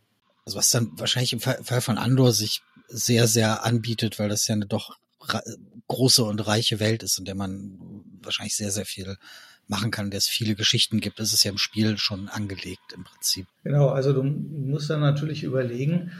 [0.44, 4.54] Also was dann wahrscheinlich im Fall von Andor sich sehr, sehr anbietet, weil das ja
[4.54, 4.96] eine doch
[5.88, 7.78] große und reiche Welt ist, in der man
[8.22, 9.16] wahrscheinlich sehr, sehr viel
[9.66, 11.18] machen kann, der es viele Geschichten gibt.
[11.18, 13.46] Das ist ja im Spiel schon angelegt im Prinzip.
[13.64, 16.12] Genau, also du musst dann natürlich überlegen,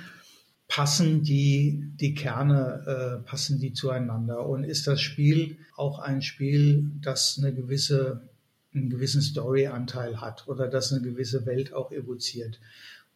[0.67, 4.47] passen die, die Kerne, äh, passen die zueinander?
[4.47, 8.29] Und ist das Spiel auch ein Spiel, das eine gewisse
[8.77, 12.61] einen gewissen Story-Anteil hat oder das eine gewisse Welt auch evoziert.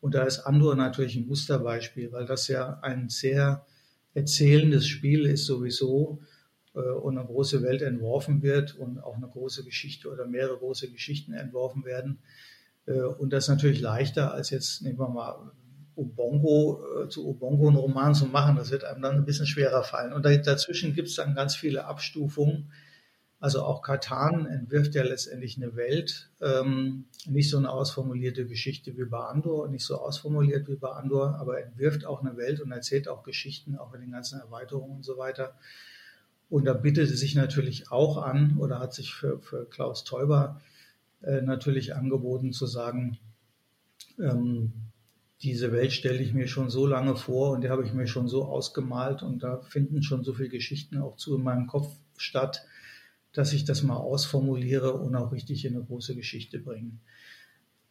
[0.01, 3.67] Und da ist Andor natürlich ein Musterbeispiel, weil das ja ein sehr
[4.15, 6.21] erzählendes Spiel ist sowieso
[6.75, 10.91] äh, und eine große Welt entworfen wird und auch eine große Geschichte oder mehrere große
[10.91, 12.19] Geschichten entworfen werden.
[12.87, 15.53] Äh, und das ist natürlich leichter als jetzt, nehmen wir mal
[15.97, 19.83] Ubongo, äh, zu Ubongo einen Roman zu machen, das wird einem dann ein bisschen schwerer
[19.83, 20.13] fallen.
[20.13, 22.73] Und dazwischen gibt es dann ganz viele Abstufungen.
[23.41, 29.07] Also auch Katan entwirft ja letztendlich eine Welt, ähm, nicht so eine ausformulierte Geschichte wie
[29.07, 33.09] bei Andor, nicht so ausformuliert wie bei Andor, aber entwirft auch eine Welt und erzählt
[33.09, 35.55] auch Geschichten, auch in den ganzen Erweiterungen und so weiter.
[36.51, 40.61] Und da bietet es sich natürlich auch an oder hat sich für, für Klaus Teuber
[41.23, 43.19] äh, natürlich angeboten zu sagen,
[44.19, 44.73] ähm,
[45.43, 48.29] diese Welt stelle ich mir schon so lange vor und die habe ich mir schon
[48.29, 51.89] so ausgemalt und da finden schon so viele Geschichten auch zu in meinem Kopf
[52.19, 52.67] statt,
[53.33, 56.99] dass ich das mal ausformuliere und auch richtig in eine große Geschichte bringe.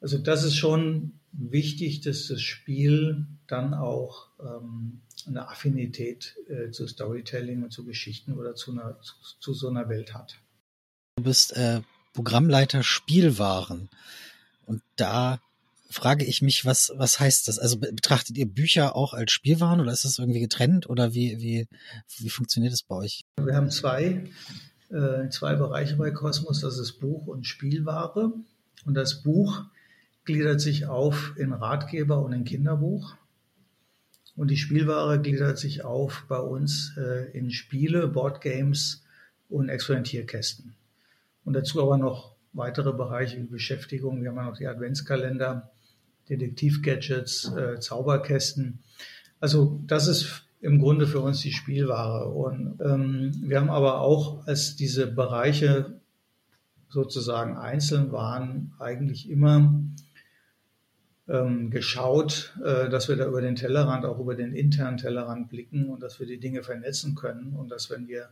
[0.01, 6.87] Also das ist schon wichtig, dass das Spiel dann auch ähm, eine Affinität äh, zu
[6.87, 10.37] Storytelling und zu Geschichten oder zu, einer, zu, zu so einer Welt hat.
[11.17, 11.81] Du bist äh,
[12.13, 13.89] Programmleiter Spielwaren
[14.65, 15.41] und da
[15.89, 17.59] frage ich mich, was, was heißt das?
[17.59, 21.67] Also betrachtet ihr Bücher auch als Spielwaren oder ist das irgendwie getrennt oder wie, wie,
[22.17, 23.21] wie funktioniert das bei euch?
[23.43, 24.25] Wir haben zwei,
[24.89, 28.33] äh, zwei Bereiche bei Kosmos, das ist Buch und Spielware.
[28.85, 29.65] Und das Buch
[30.25, 33.15] gliedert sich auf in Ratgeber und in Kinderbuch.
[34.35, 39.03] Und die Spielware gliedert sich auf bei uns äh, in Spiele, Boardgames
[39.49, 40.75] und Experimentierkästen.
[41.43, 44.21] Und dazu aber noch weitere Bereiche wie Beschäftigung.
[44.21, 45.71] Wir haben ja noch die Adventskalender,
[46.29, 48.79] Detektivgadgets, äh, Zauberkästen.
[49.39, 52.29] Also das ist im Grunde für uns die Spielware.
[52.29, 55.99] Und ähm, wir haben aber auch, als diese Bereiche
[56.89, 59.81] sozusagen einzeln waren, eigentlich immer
[61.27, 65.89] ähm, geschaut, äh, dass wir da über den Tellerrand, auch über den internen Tellerrand blicken
[65.89, 68.29] und dass wir die Dinge vernetzen können und dass wenn wir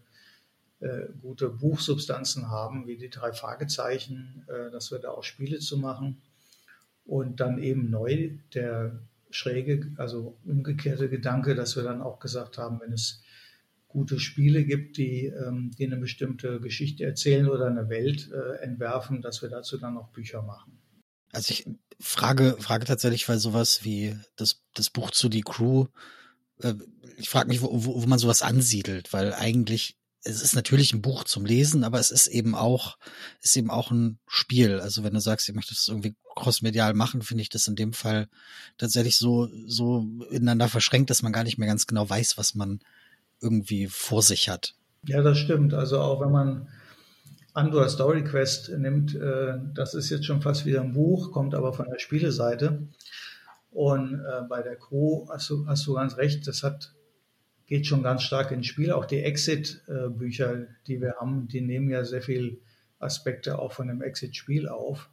[0.80, 5.78] äh, gute Buchsubstanzen haben, wie die drei Fragezeichen, äh, dass wir da auch Spiele zu
[5.78, 6.17] machen
[7.05, 8.99] und dann eben neu der
[9.38, 13.21] schräge, also umgekehrte Gedanke, dass wir dann auch gesagt haben, wenn es
[13.88, 19.21] gute Spiele gibt, die, ähm, die eine bestimmte Geschichte erzählen oder eine Welt äh, entwerfen,
[19.21, 20.77] dass wir dazu dann auch Bücher machen.
[21.31, 21.69] Also ich
[21.99, 25.85] frage, frage tatsächlich, weil sowas wie das, das Buch zu die Crew,
[26.61, 26.73] äh,
[27.17, 29.97] ich frage mich, wo, wo, wo man sowas ansiedelt, weil eigentlich
[30.28, 32.97] es ist natürlich ein Buch zum Lesen, aber es ist eben auch,
[33.41, 34.80] ist eben auch ein Spiel.
[34.80, 37.93] Also wenn du sagst, ihr möchtest es irgendwie crossmedial machen, finde ich das in dem
[37.93, 38.28] Fall
[38.78, 42.80] tatsächlich so, so ineinander verschränkt, dass man gar nicht mehr ganz genau weiß, was man
[43.41, 44.73] irgendwie vor sich hat.
[45.05, 45.73] Ja, das stimmt.
[45.73, 46.67] Also auch wenn man
[47.53, 51.73] Andor Story Quest nimmt, äh, das ist jetzt schon fast wieder ein Buch, kommt aber
[51.73, 52.88] von der Spieleseite.
[53.71, 56.93] Und äh, bei der Crew hast du, hast du ganz recht, das hat
[57.68, 58.91] geht schon ganz stark ins Spiel.
[58.91, 62.61] Auch die Exit-Bücher, die wir haben, die nehmen ja sehr viel
[62.99, 65.09] Aspekte auch von dem Exit-Spiel auf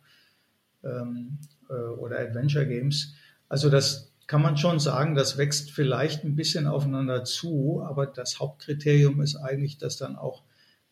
[0.83, 1.39] ähm,
[1.69, 3.15] äh, oder Adventure Games.
[3.49, 8.41] Also das kann man schon sagen, das wächst vielleicht ein bisschen aufeinander zu, aber das
[8.41, 10.45] Hauptkriterium ist eigentlich, dass dann auch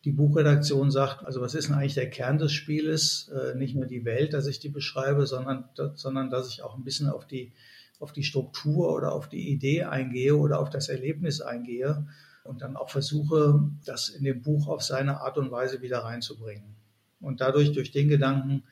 [0.03, 3.29] die Buchredaktion sagt, also was ist denn eigentlich der Kern des Spieles?
[3.29, 6.83] Äh, nicht nur die Welt, dass ich die beschreibe, sondern, sondern dass ich auch ein
[6.83, 7.53] bisschen auf die
[7.99, 12.05] auf die Struktur oder auf die Idee eingehe oder auf das Erlebnis eingehe
[12.43, 16.75] und dann auch versuche, das in dem Buch auf seine Art und Weise wieder reinzubringen.
[17.21, 18.63] Und dadurch, durch den Gedanken,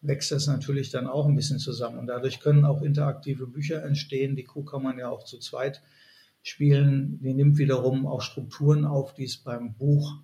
[0.00, 1.98] wächst das natürlich dann auch ein bisschen zusammen.
[1.98, 4.36] Und dadurch können auch interaktive Bücher entstehen.
[4.36, 5.82] Die Kuh kann man ja auch zu zweit
[6.42, 7.18] spielen.
[7.20, 10.20] Die nimmt wiederum auch Strukturen auf, die es beim Buch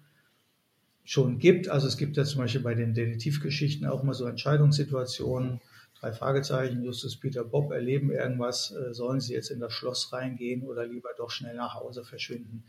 [1.05, 1.69] schon gibt.
[1.69, 5.61] Also es gibt ja zum Beispiel bei den Detektivgeschichten auch immer so Entscheidungssituationen
[6.03, 10.65] drei Fragezeichen, Justus, Peter, Bob erleben irgendwas, äh, sollen sie jetzt in das Schloss reingehen
[10.65, 12.65] oder lieber doch schnell nach Hause verschwinden.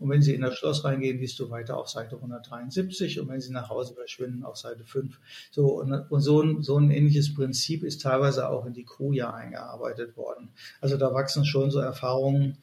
[0.00, 3.40] Und wenn sie in das Schloss reingehen, liest du weiter auf Seite 173 und wenn
[3.40, 5.20] sie nach Hause verschwinden, auf Seite 5.
[5.52, 9.12] So, und, und so, ein, so ein ähnliches Prinzip ist teilweise auch in die Crew
[9.12, 10.50] ja eingearbeitet worden.
[10.80, 12.58] Also da wachsen schon so Erfahrungen,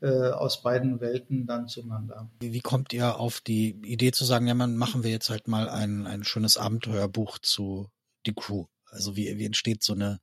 [0.00, 2.30] äh, aus beiden Welten dann zueinander.
[2.38, 5.68] Wie kommt ihr auf die Idee zu sagen, ja, man machen wir jetzt halt mal
[5.68, 7.88] ein, ein schönes Abenteuerbuch zu
[8.26, 8.66] die Crew?
[8.90, 10.20] Also wie, wie entsteht so eine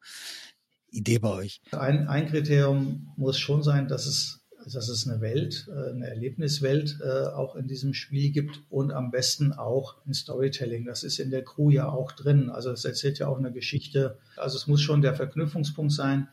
[0.90, 1.62] Idee bei euch?
[1.72, 7.00] Ein, ein Kriterium muss schon sein, dass es, dass es eine Welt, äh, eine Erlebniswelt
[7.04, 10.86] äh, auch in diesem Spiel gibt und am besten auch ein Storytelling.
[10.86, 12.50] Das ist in der Crew ja auch drin.
[12.50, 14.18] Also es erzählt ja auch eine Geschichte.
[14.38, 16.30] Also es muss schon der Verknüpfungspunkt sein,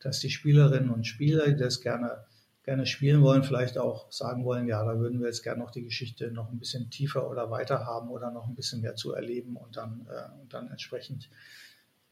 [0.00, 2.24] dass die Spielerinnen und Spieler, die das gerne
[2.62, 5.84] gerne spielen wollen, vielleicht auch sagen wollen, ja, da würden wir jetzt gerne noch die
[5.84, 9.56] Geschichte noch ein bisschen tiefer oder weiter haben oder noch ein bisschen mehr zu erleben
[9.56, 11.30] und dann, äh, und dann entsprechend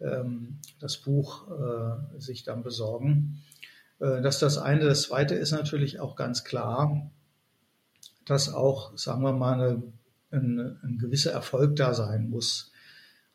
[0.01, 3.43] ähm, das Buch äh, sich dann besorgen.
[4.01, 4.85] Äh, das ist das eine.
[4.85, 7.11] Das zweite ist natürlich auch ganz klar,
[8.25, 9.83] dass auch, sagen wir mal, eine,
[10.31, 12.73] ein, ein gewisser Erfolg da sein muss.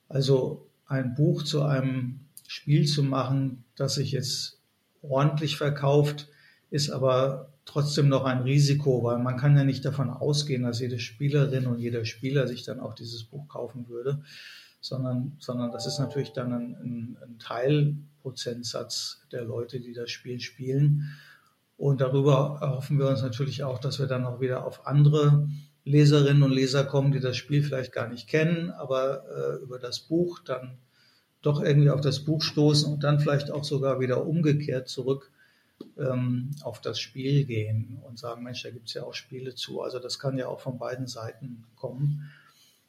[0.07, 4.59] Also ein Buch zu einem Spiel zu machen, das sich jetzt
[5.01, 6.30] ordentlich verkauft,
[6.74, 10.97] ist aber trotzdem noch ein Risiko, weil man kann ja nicht davon ausgehen, dass jede
[10.97, 14.24] Spielerin und jeder Spieler sich dann auch dieses Buch kaufen würde,
[14.82, 20.39] sondern, sondern das ist natürlich dann ein, ein, ein Teilprozentsatz der Leute, die das Spiel
[20.39, 21.15] spielen.
[21.78, 25.47] Und darüber erhoffen wir uns natürlich auch, dass wir dann auch wieder auf andere
[25.86, 29.99] Leserinnen und Leser kommen, die das Spiel vielleicht gar nicht kennen, aber äh, über das
[29.99, 30.80] Buch dann
[31.43, 35.30] doch irgendwie auf das Buch stoßen und dann vielleicht auch sogar wieder umgekehrt zurück
[35.97, 39.81] ähm, auf das Spiel gehen und sagen, Mensch, da gibt es ja auch Spiele zu.
[39.81, 42.29] Also das kann ja auch von beiden Seiten kommen.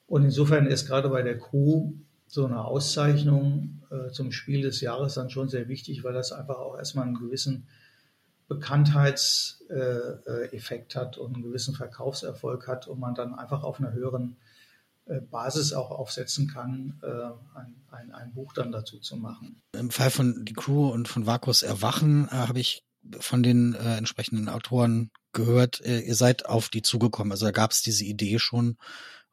[0.06, 1.92] Und insofern ist gerade bei der Crew
[2.26, 6.58] so eine Auszeichnung äh, zum Spiel des Jahres dann schon sehr wichtig, weil das einfach
[6.58, 7.68] auch erstmal einen gewissen
[8.48, 14.36] Bekanntheitseffekt äh, hat und einen gewissen Verkaufserfolg hat und man dann einfach auf einer höheren
[15.06, 19.60] äh, Basis auch aufsetzen kann, äh, ein, ein, ein, Buch dann dazu zu machen.
[19.72, 22.83] Im Fall von die Crew und von Vakus Erwachen äh, habe ich
[23.18, 27.32] von den äh, entsprechenden Autoren gehört, äh, ihr seid auf die zugekommen.
[27.32, 28.76] Also da gab es diese Idee schon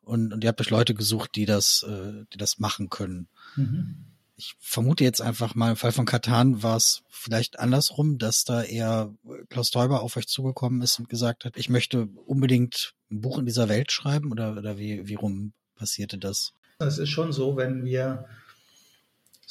[0.01, 3.27] und, und ihr habt euch Leute gesucht, die das, äh, die das machen können.
[3.55, 4.05] Mhm.
[4.35, 8.63] Ich vermute jetzt einfach mal, im Fall von Katan war es vielleicht andersrum, dass da
[8.63, 9.13] eher
[9.49, 13.45] Klaus Teuber auf euch zugekommen ist und gesagt hat, ich möchte unbedingt ein Buch in
[13.45, 16.53] dieser Welt schreiben oder, oder wie, wie rum passierte das?
[16.79, 18.25] Es ist schon so, wenn wir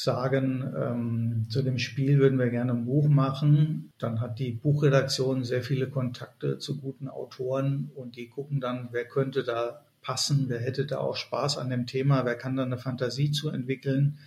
[0.03, 5.45] sagen, ähm, zu dem Spiel würden wir gerne ein Buch machen, dann hat die Buchredaktion
[5.45, 10.59] sehr viele Kontakte zu guten Autoren und die gucken dann, wer könnte da passen, wer
[10.59, 14.19] hätte da auch Spaß an dem Thema, wer kann da eine Fantasie zu entwickeln.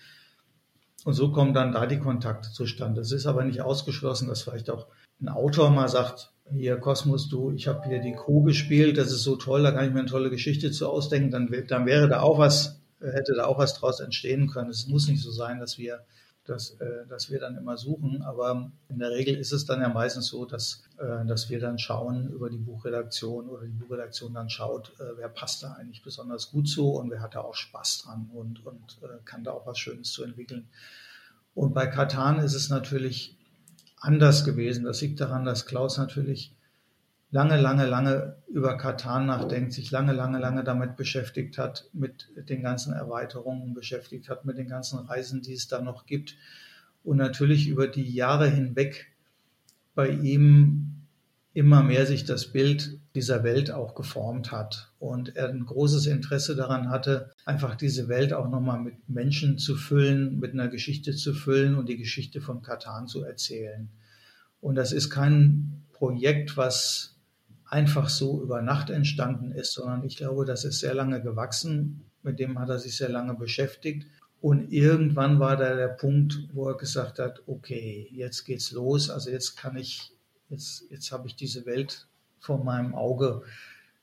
[1.06, 3.02] Und so kommen dann da die Kontakte zustande.
[3.02, 4.86] Es ist aber nicht ausgeschlossen, dass vielleicht auch
[5.20, 9.24] ein Autor mal sagt, hier Kosmos, du, ich habe hier die Crew gespielt, das ist
[9.24, 12.22] so toll, da kann ich mir eine tolle Geschichte zu ausdenken, dann, dann wäre da
[12.22, 14.70] auch was, hätte da auch was draus entstehen können.
[14.70, 16.04] Es muss nicht so sein, dass wir
[16.46, 18.22] dass, äh, dass wir dann immer suchen.
[18.22, 21.80] Aber in der Regel ist es dann ja meistens so, dass, äh, dass wir dann
[21.80, 26.52] schauen über die Buchredaktion oder die Buchredaktion dann schaut, äh, wer passt da eigentlich besonders
[26.52, 29.66] gut zu und wer hat da auch Spaß dran und, und äh, kann da auch
[29.66, 30.68] was Schönes zu entwickeln.
[31.56, 33.38] Und bei Katan ist es natürlich
[34.00, 34.84] anders gewesen.
[34.84, 36.53] Das liegt daran, dass Klaus natürlich
[37.34, 42.62] lange, lange, lange über Katan nachdenkt, sich lange, lange, lange damit beschäftigt hat, mit den
[42.62, 46.36] ganzen Erweiterungen beschäftigt hat, mit den ganzen Reisen, die es da noch gibt.
[47.04, 49.12] Und natürlich über die Jahre hinweg
[49.96, 51.08] bei ihm
[51.54, 56.56] immer mehr sich das Bild dieser Welt auch geformt hat und er ein großes Interesse
[56.56, 61.34] daran hatte, einfach diese Welt auch nochmal mit Menschen zu füllen, mit einer Geschichte zu
[61.34, 63.90] füllen und die Geschichte von Katan zu erzählen.
[64.62, 67.13] Und das ist kein Projekt, was
[67.74, 72.06] einfach so über Nacht entstanden ist, sondern ich glaube, das ist sehr lange gewachsen.
[72.22, 74.06] Mit dem hat er sich sehr lange beschäftigt.
[74.42, 79.10] Und irgendwann war da der Punkt, wo er gesagt hat, okay, jetzt geht's los.
[79.10, 80.12] Also jetzt kann ich,
[80.50, 82.08] jetzt, jetzt habe ich diese Welt
[82.40, 83.42] vor meinem Auge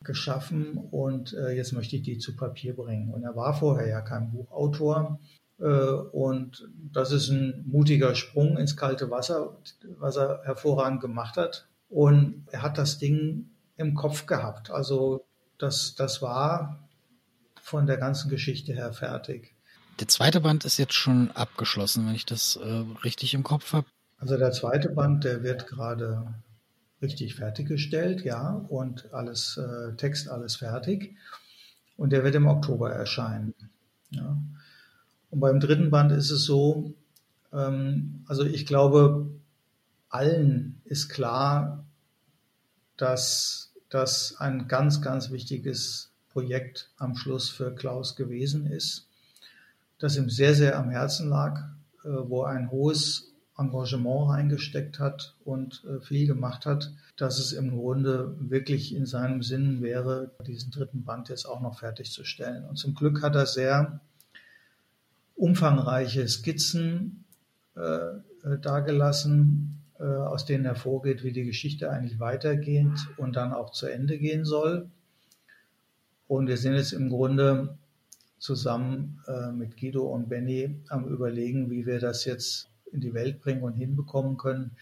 [0.02, 3.12] geschaffen und äh, jetzt möchte ich die zu Papier bringen.
[3.12, 5.20] Und er war vorher ja kein Buchautor.
[5.60, 9.58] Äh, und das ist ein mutiger Sprung ins kalte Wasser,
[9.98, 11.68] was er hervorragend gemacht hat.
[11.88, 13.49] Und er hat das Ding
[13.80, 14.70] im Kopf gehabt.
[14.70, 15.24] Also
[15.58, 16.78] das, das war
[17.60, 19.54] von der ganzen Geschichte her fertig.
[19.98, 23.86] Der zweite Band ist jetzt schon abgeschlossen, wenn ich das äh, richtig im Kopf habe.
[24.18, 26.34] Also der zweite Band, der wird gerade
[27.02, 31.16] richtig fertiggestellt, ja, und alles äh, Text, alles fertig.
[31.96, 33.54] Und der wird im Oktober erscheinen.
[34.10, 34.36] Ja.
[35.30, 36.94] Und beim dritten Band ist es so,
[37.52, 39.30] ähm, also ich glaube,
[40.08, 41.84] allen ist klar,
[42.96, 49.08] dass das ein ganz, ganz wichtiges Projekt am Schluss für Klaus gewesen ist,
[49.98, 51.60] das ihm sehr, sehr am Herzen lag,
[52.04, 57.52] äh, wo er ein hohes Engagement reingesteckt hat und äh, viel gemacht hat, dass es
[57.52, 62.64] im Grunde wirklich in seinem Sinn wäre, diesen dritten Band jetzt auch noch fertigzustellen.
[62.64, 64.00] Und zum Glück hat er sehr
[65.34, 67.24] umfangreiche Skizzen
[67.76, 73.86] äh, äh dargelassen, aus denen hervorgeht, wie die Geschichte eigentlich weitergeht und dann auch zu
[73.86, 74.88] Ende gehen soll.
[76.26, 77.76] Und wir sind jetzt im Grunde
[78.38, 83.40] zusammen äh, mit Guido und Benny am Überlegen, wie wir das jetzt in die Welt
[83.40, 84.76] bringen und hinbekommen können.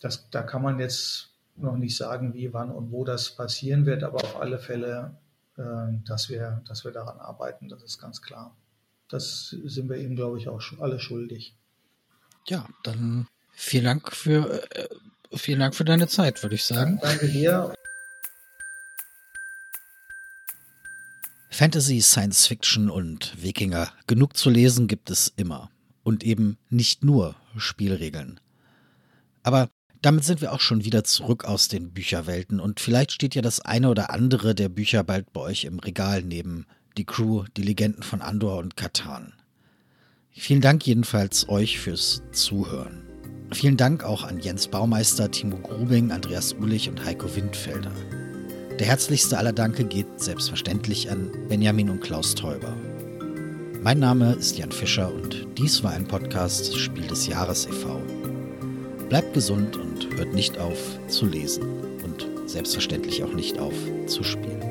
[0.00, 4.04] Das, da kann man jetzt noch nicht sagen, wie, wann und wo das passieren wird,
[4.04, 5.16] aber auf alle Fälle,
[5.56, 5.62] äh,
[6.06, 8.54] dass, wir, dass wir daran arbeiten, das ist ganz klar.
[9.08, 11.56] Das sind wir ihm, glaube ich, auch alle schuldig.
[12.46, 13.26] Ja, dann
[13.60, 14.88] Vielen Dank für, äh,
[15.36, 17.00] vielen Dank für deine Zeit, würde ich sagen.
[17.02, 17.74] Danke dir.
[21.50, 23.92] Fantasy, Science Fiction und Wikinger.
[24.06, 25.72] Genug zu lesen gibt es immer.
[26.04, 28.38] Und eben nicht nur Spielregeln.
[29.42, 29.68] Aber
[30.02, 33.58] damit sind wir auch schon wieder zurück aus den Bücherwelten und vielleicht steht ja das
[33.60, 36.64] eine oder andere der Bücher bald bei euch im Regal neben
[36.96, 39.34] die Crew, die Legenden von Andor und Katan.
[40.30, 43.07] Vielen Dank jedenfalls euch fürs Zuhören.
[43.52, 47.92] Vielen Dank auch an Jens Baumeister, Timo Grubing, Andreas Ulich und Heiko Windfelder.
[48.78, 52.76] Der herzlichste aller Danke geht selbstverständlich an Benjamin und Klaus Teuber.
[53.82, 58.00] Mein Name ist Jan Fischer und dies war ein Podcast Spiel des Jahres e.V.
[59.08, 60.78] Bleibt gesund und hört nicht auf
[61.08, 61.64] zu lesen
[62.04, 63.74] und selbstverständlich auch nicht auf
[64.06, 64.67] zu spielen.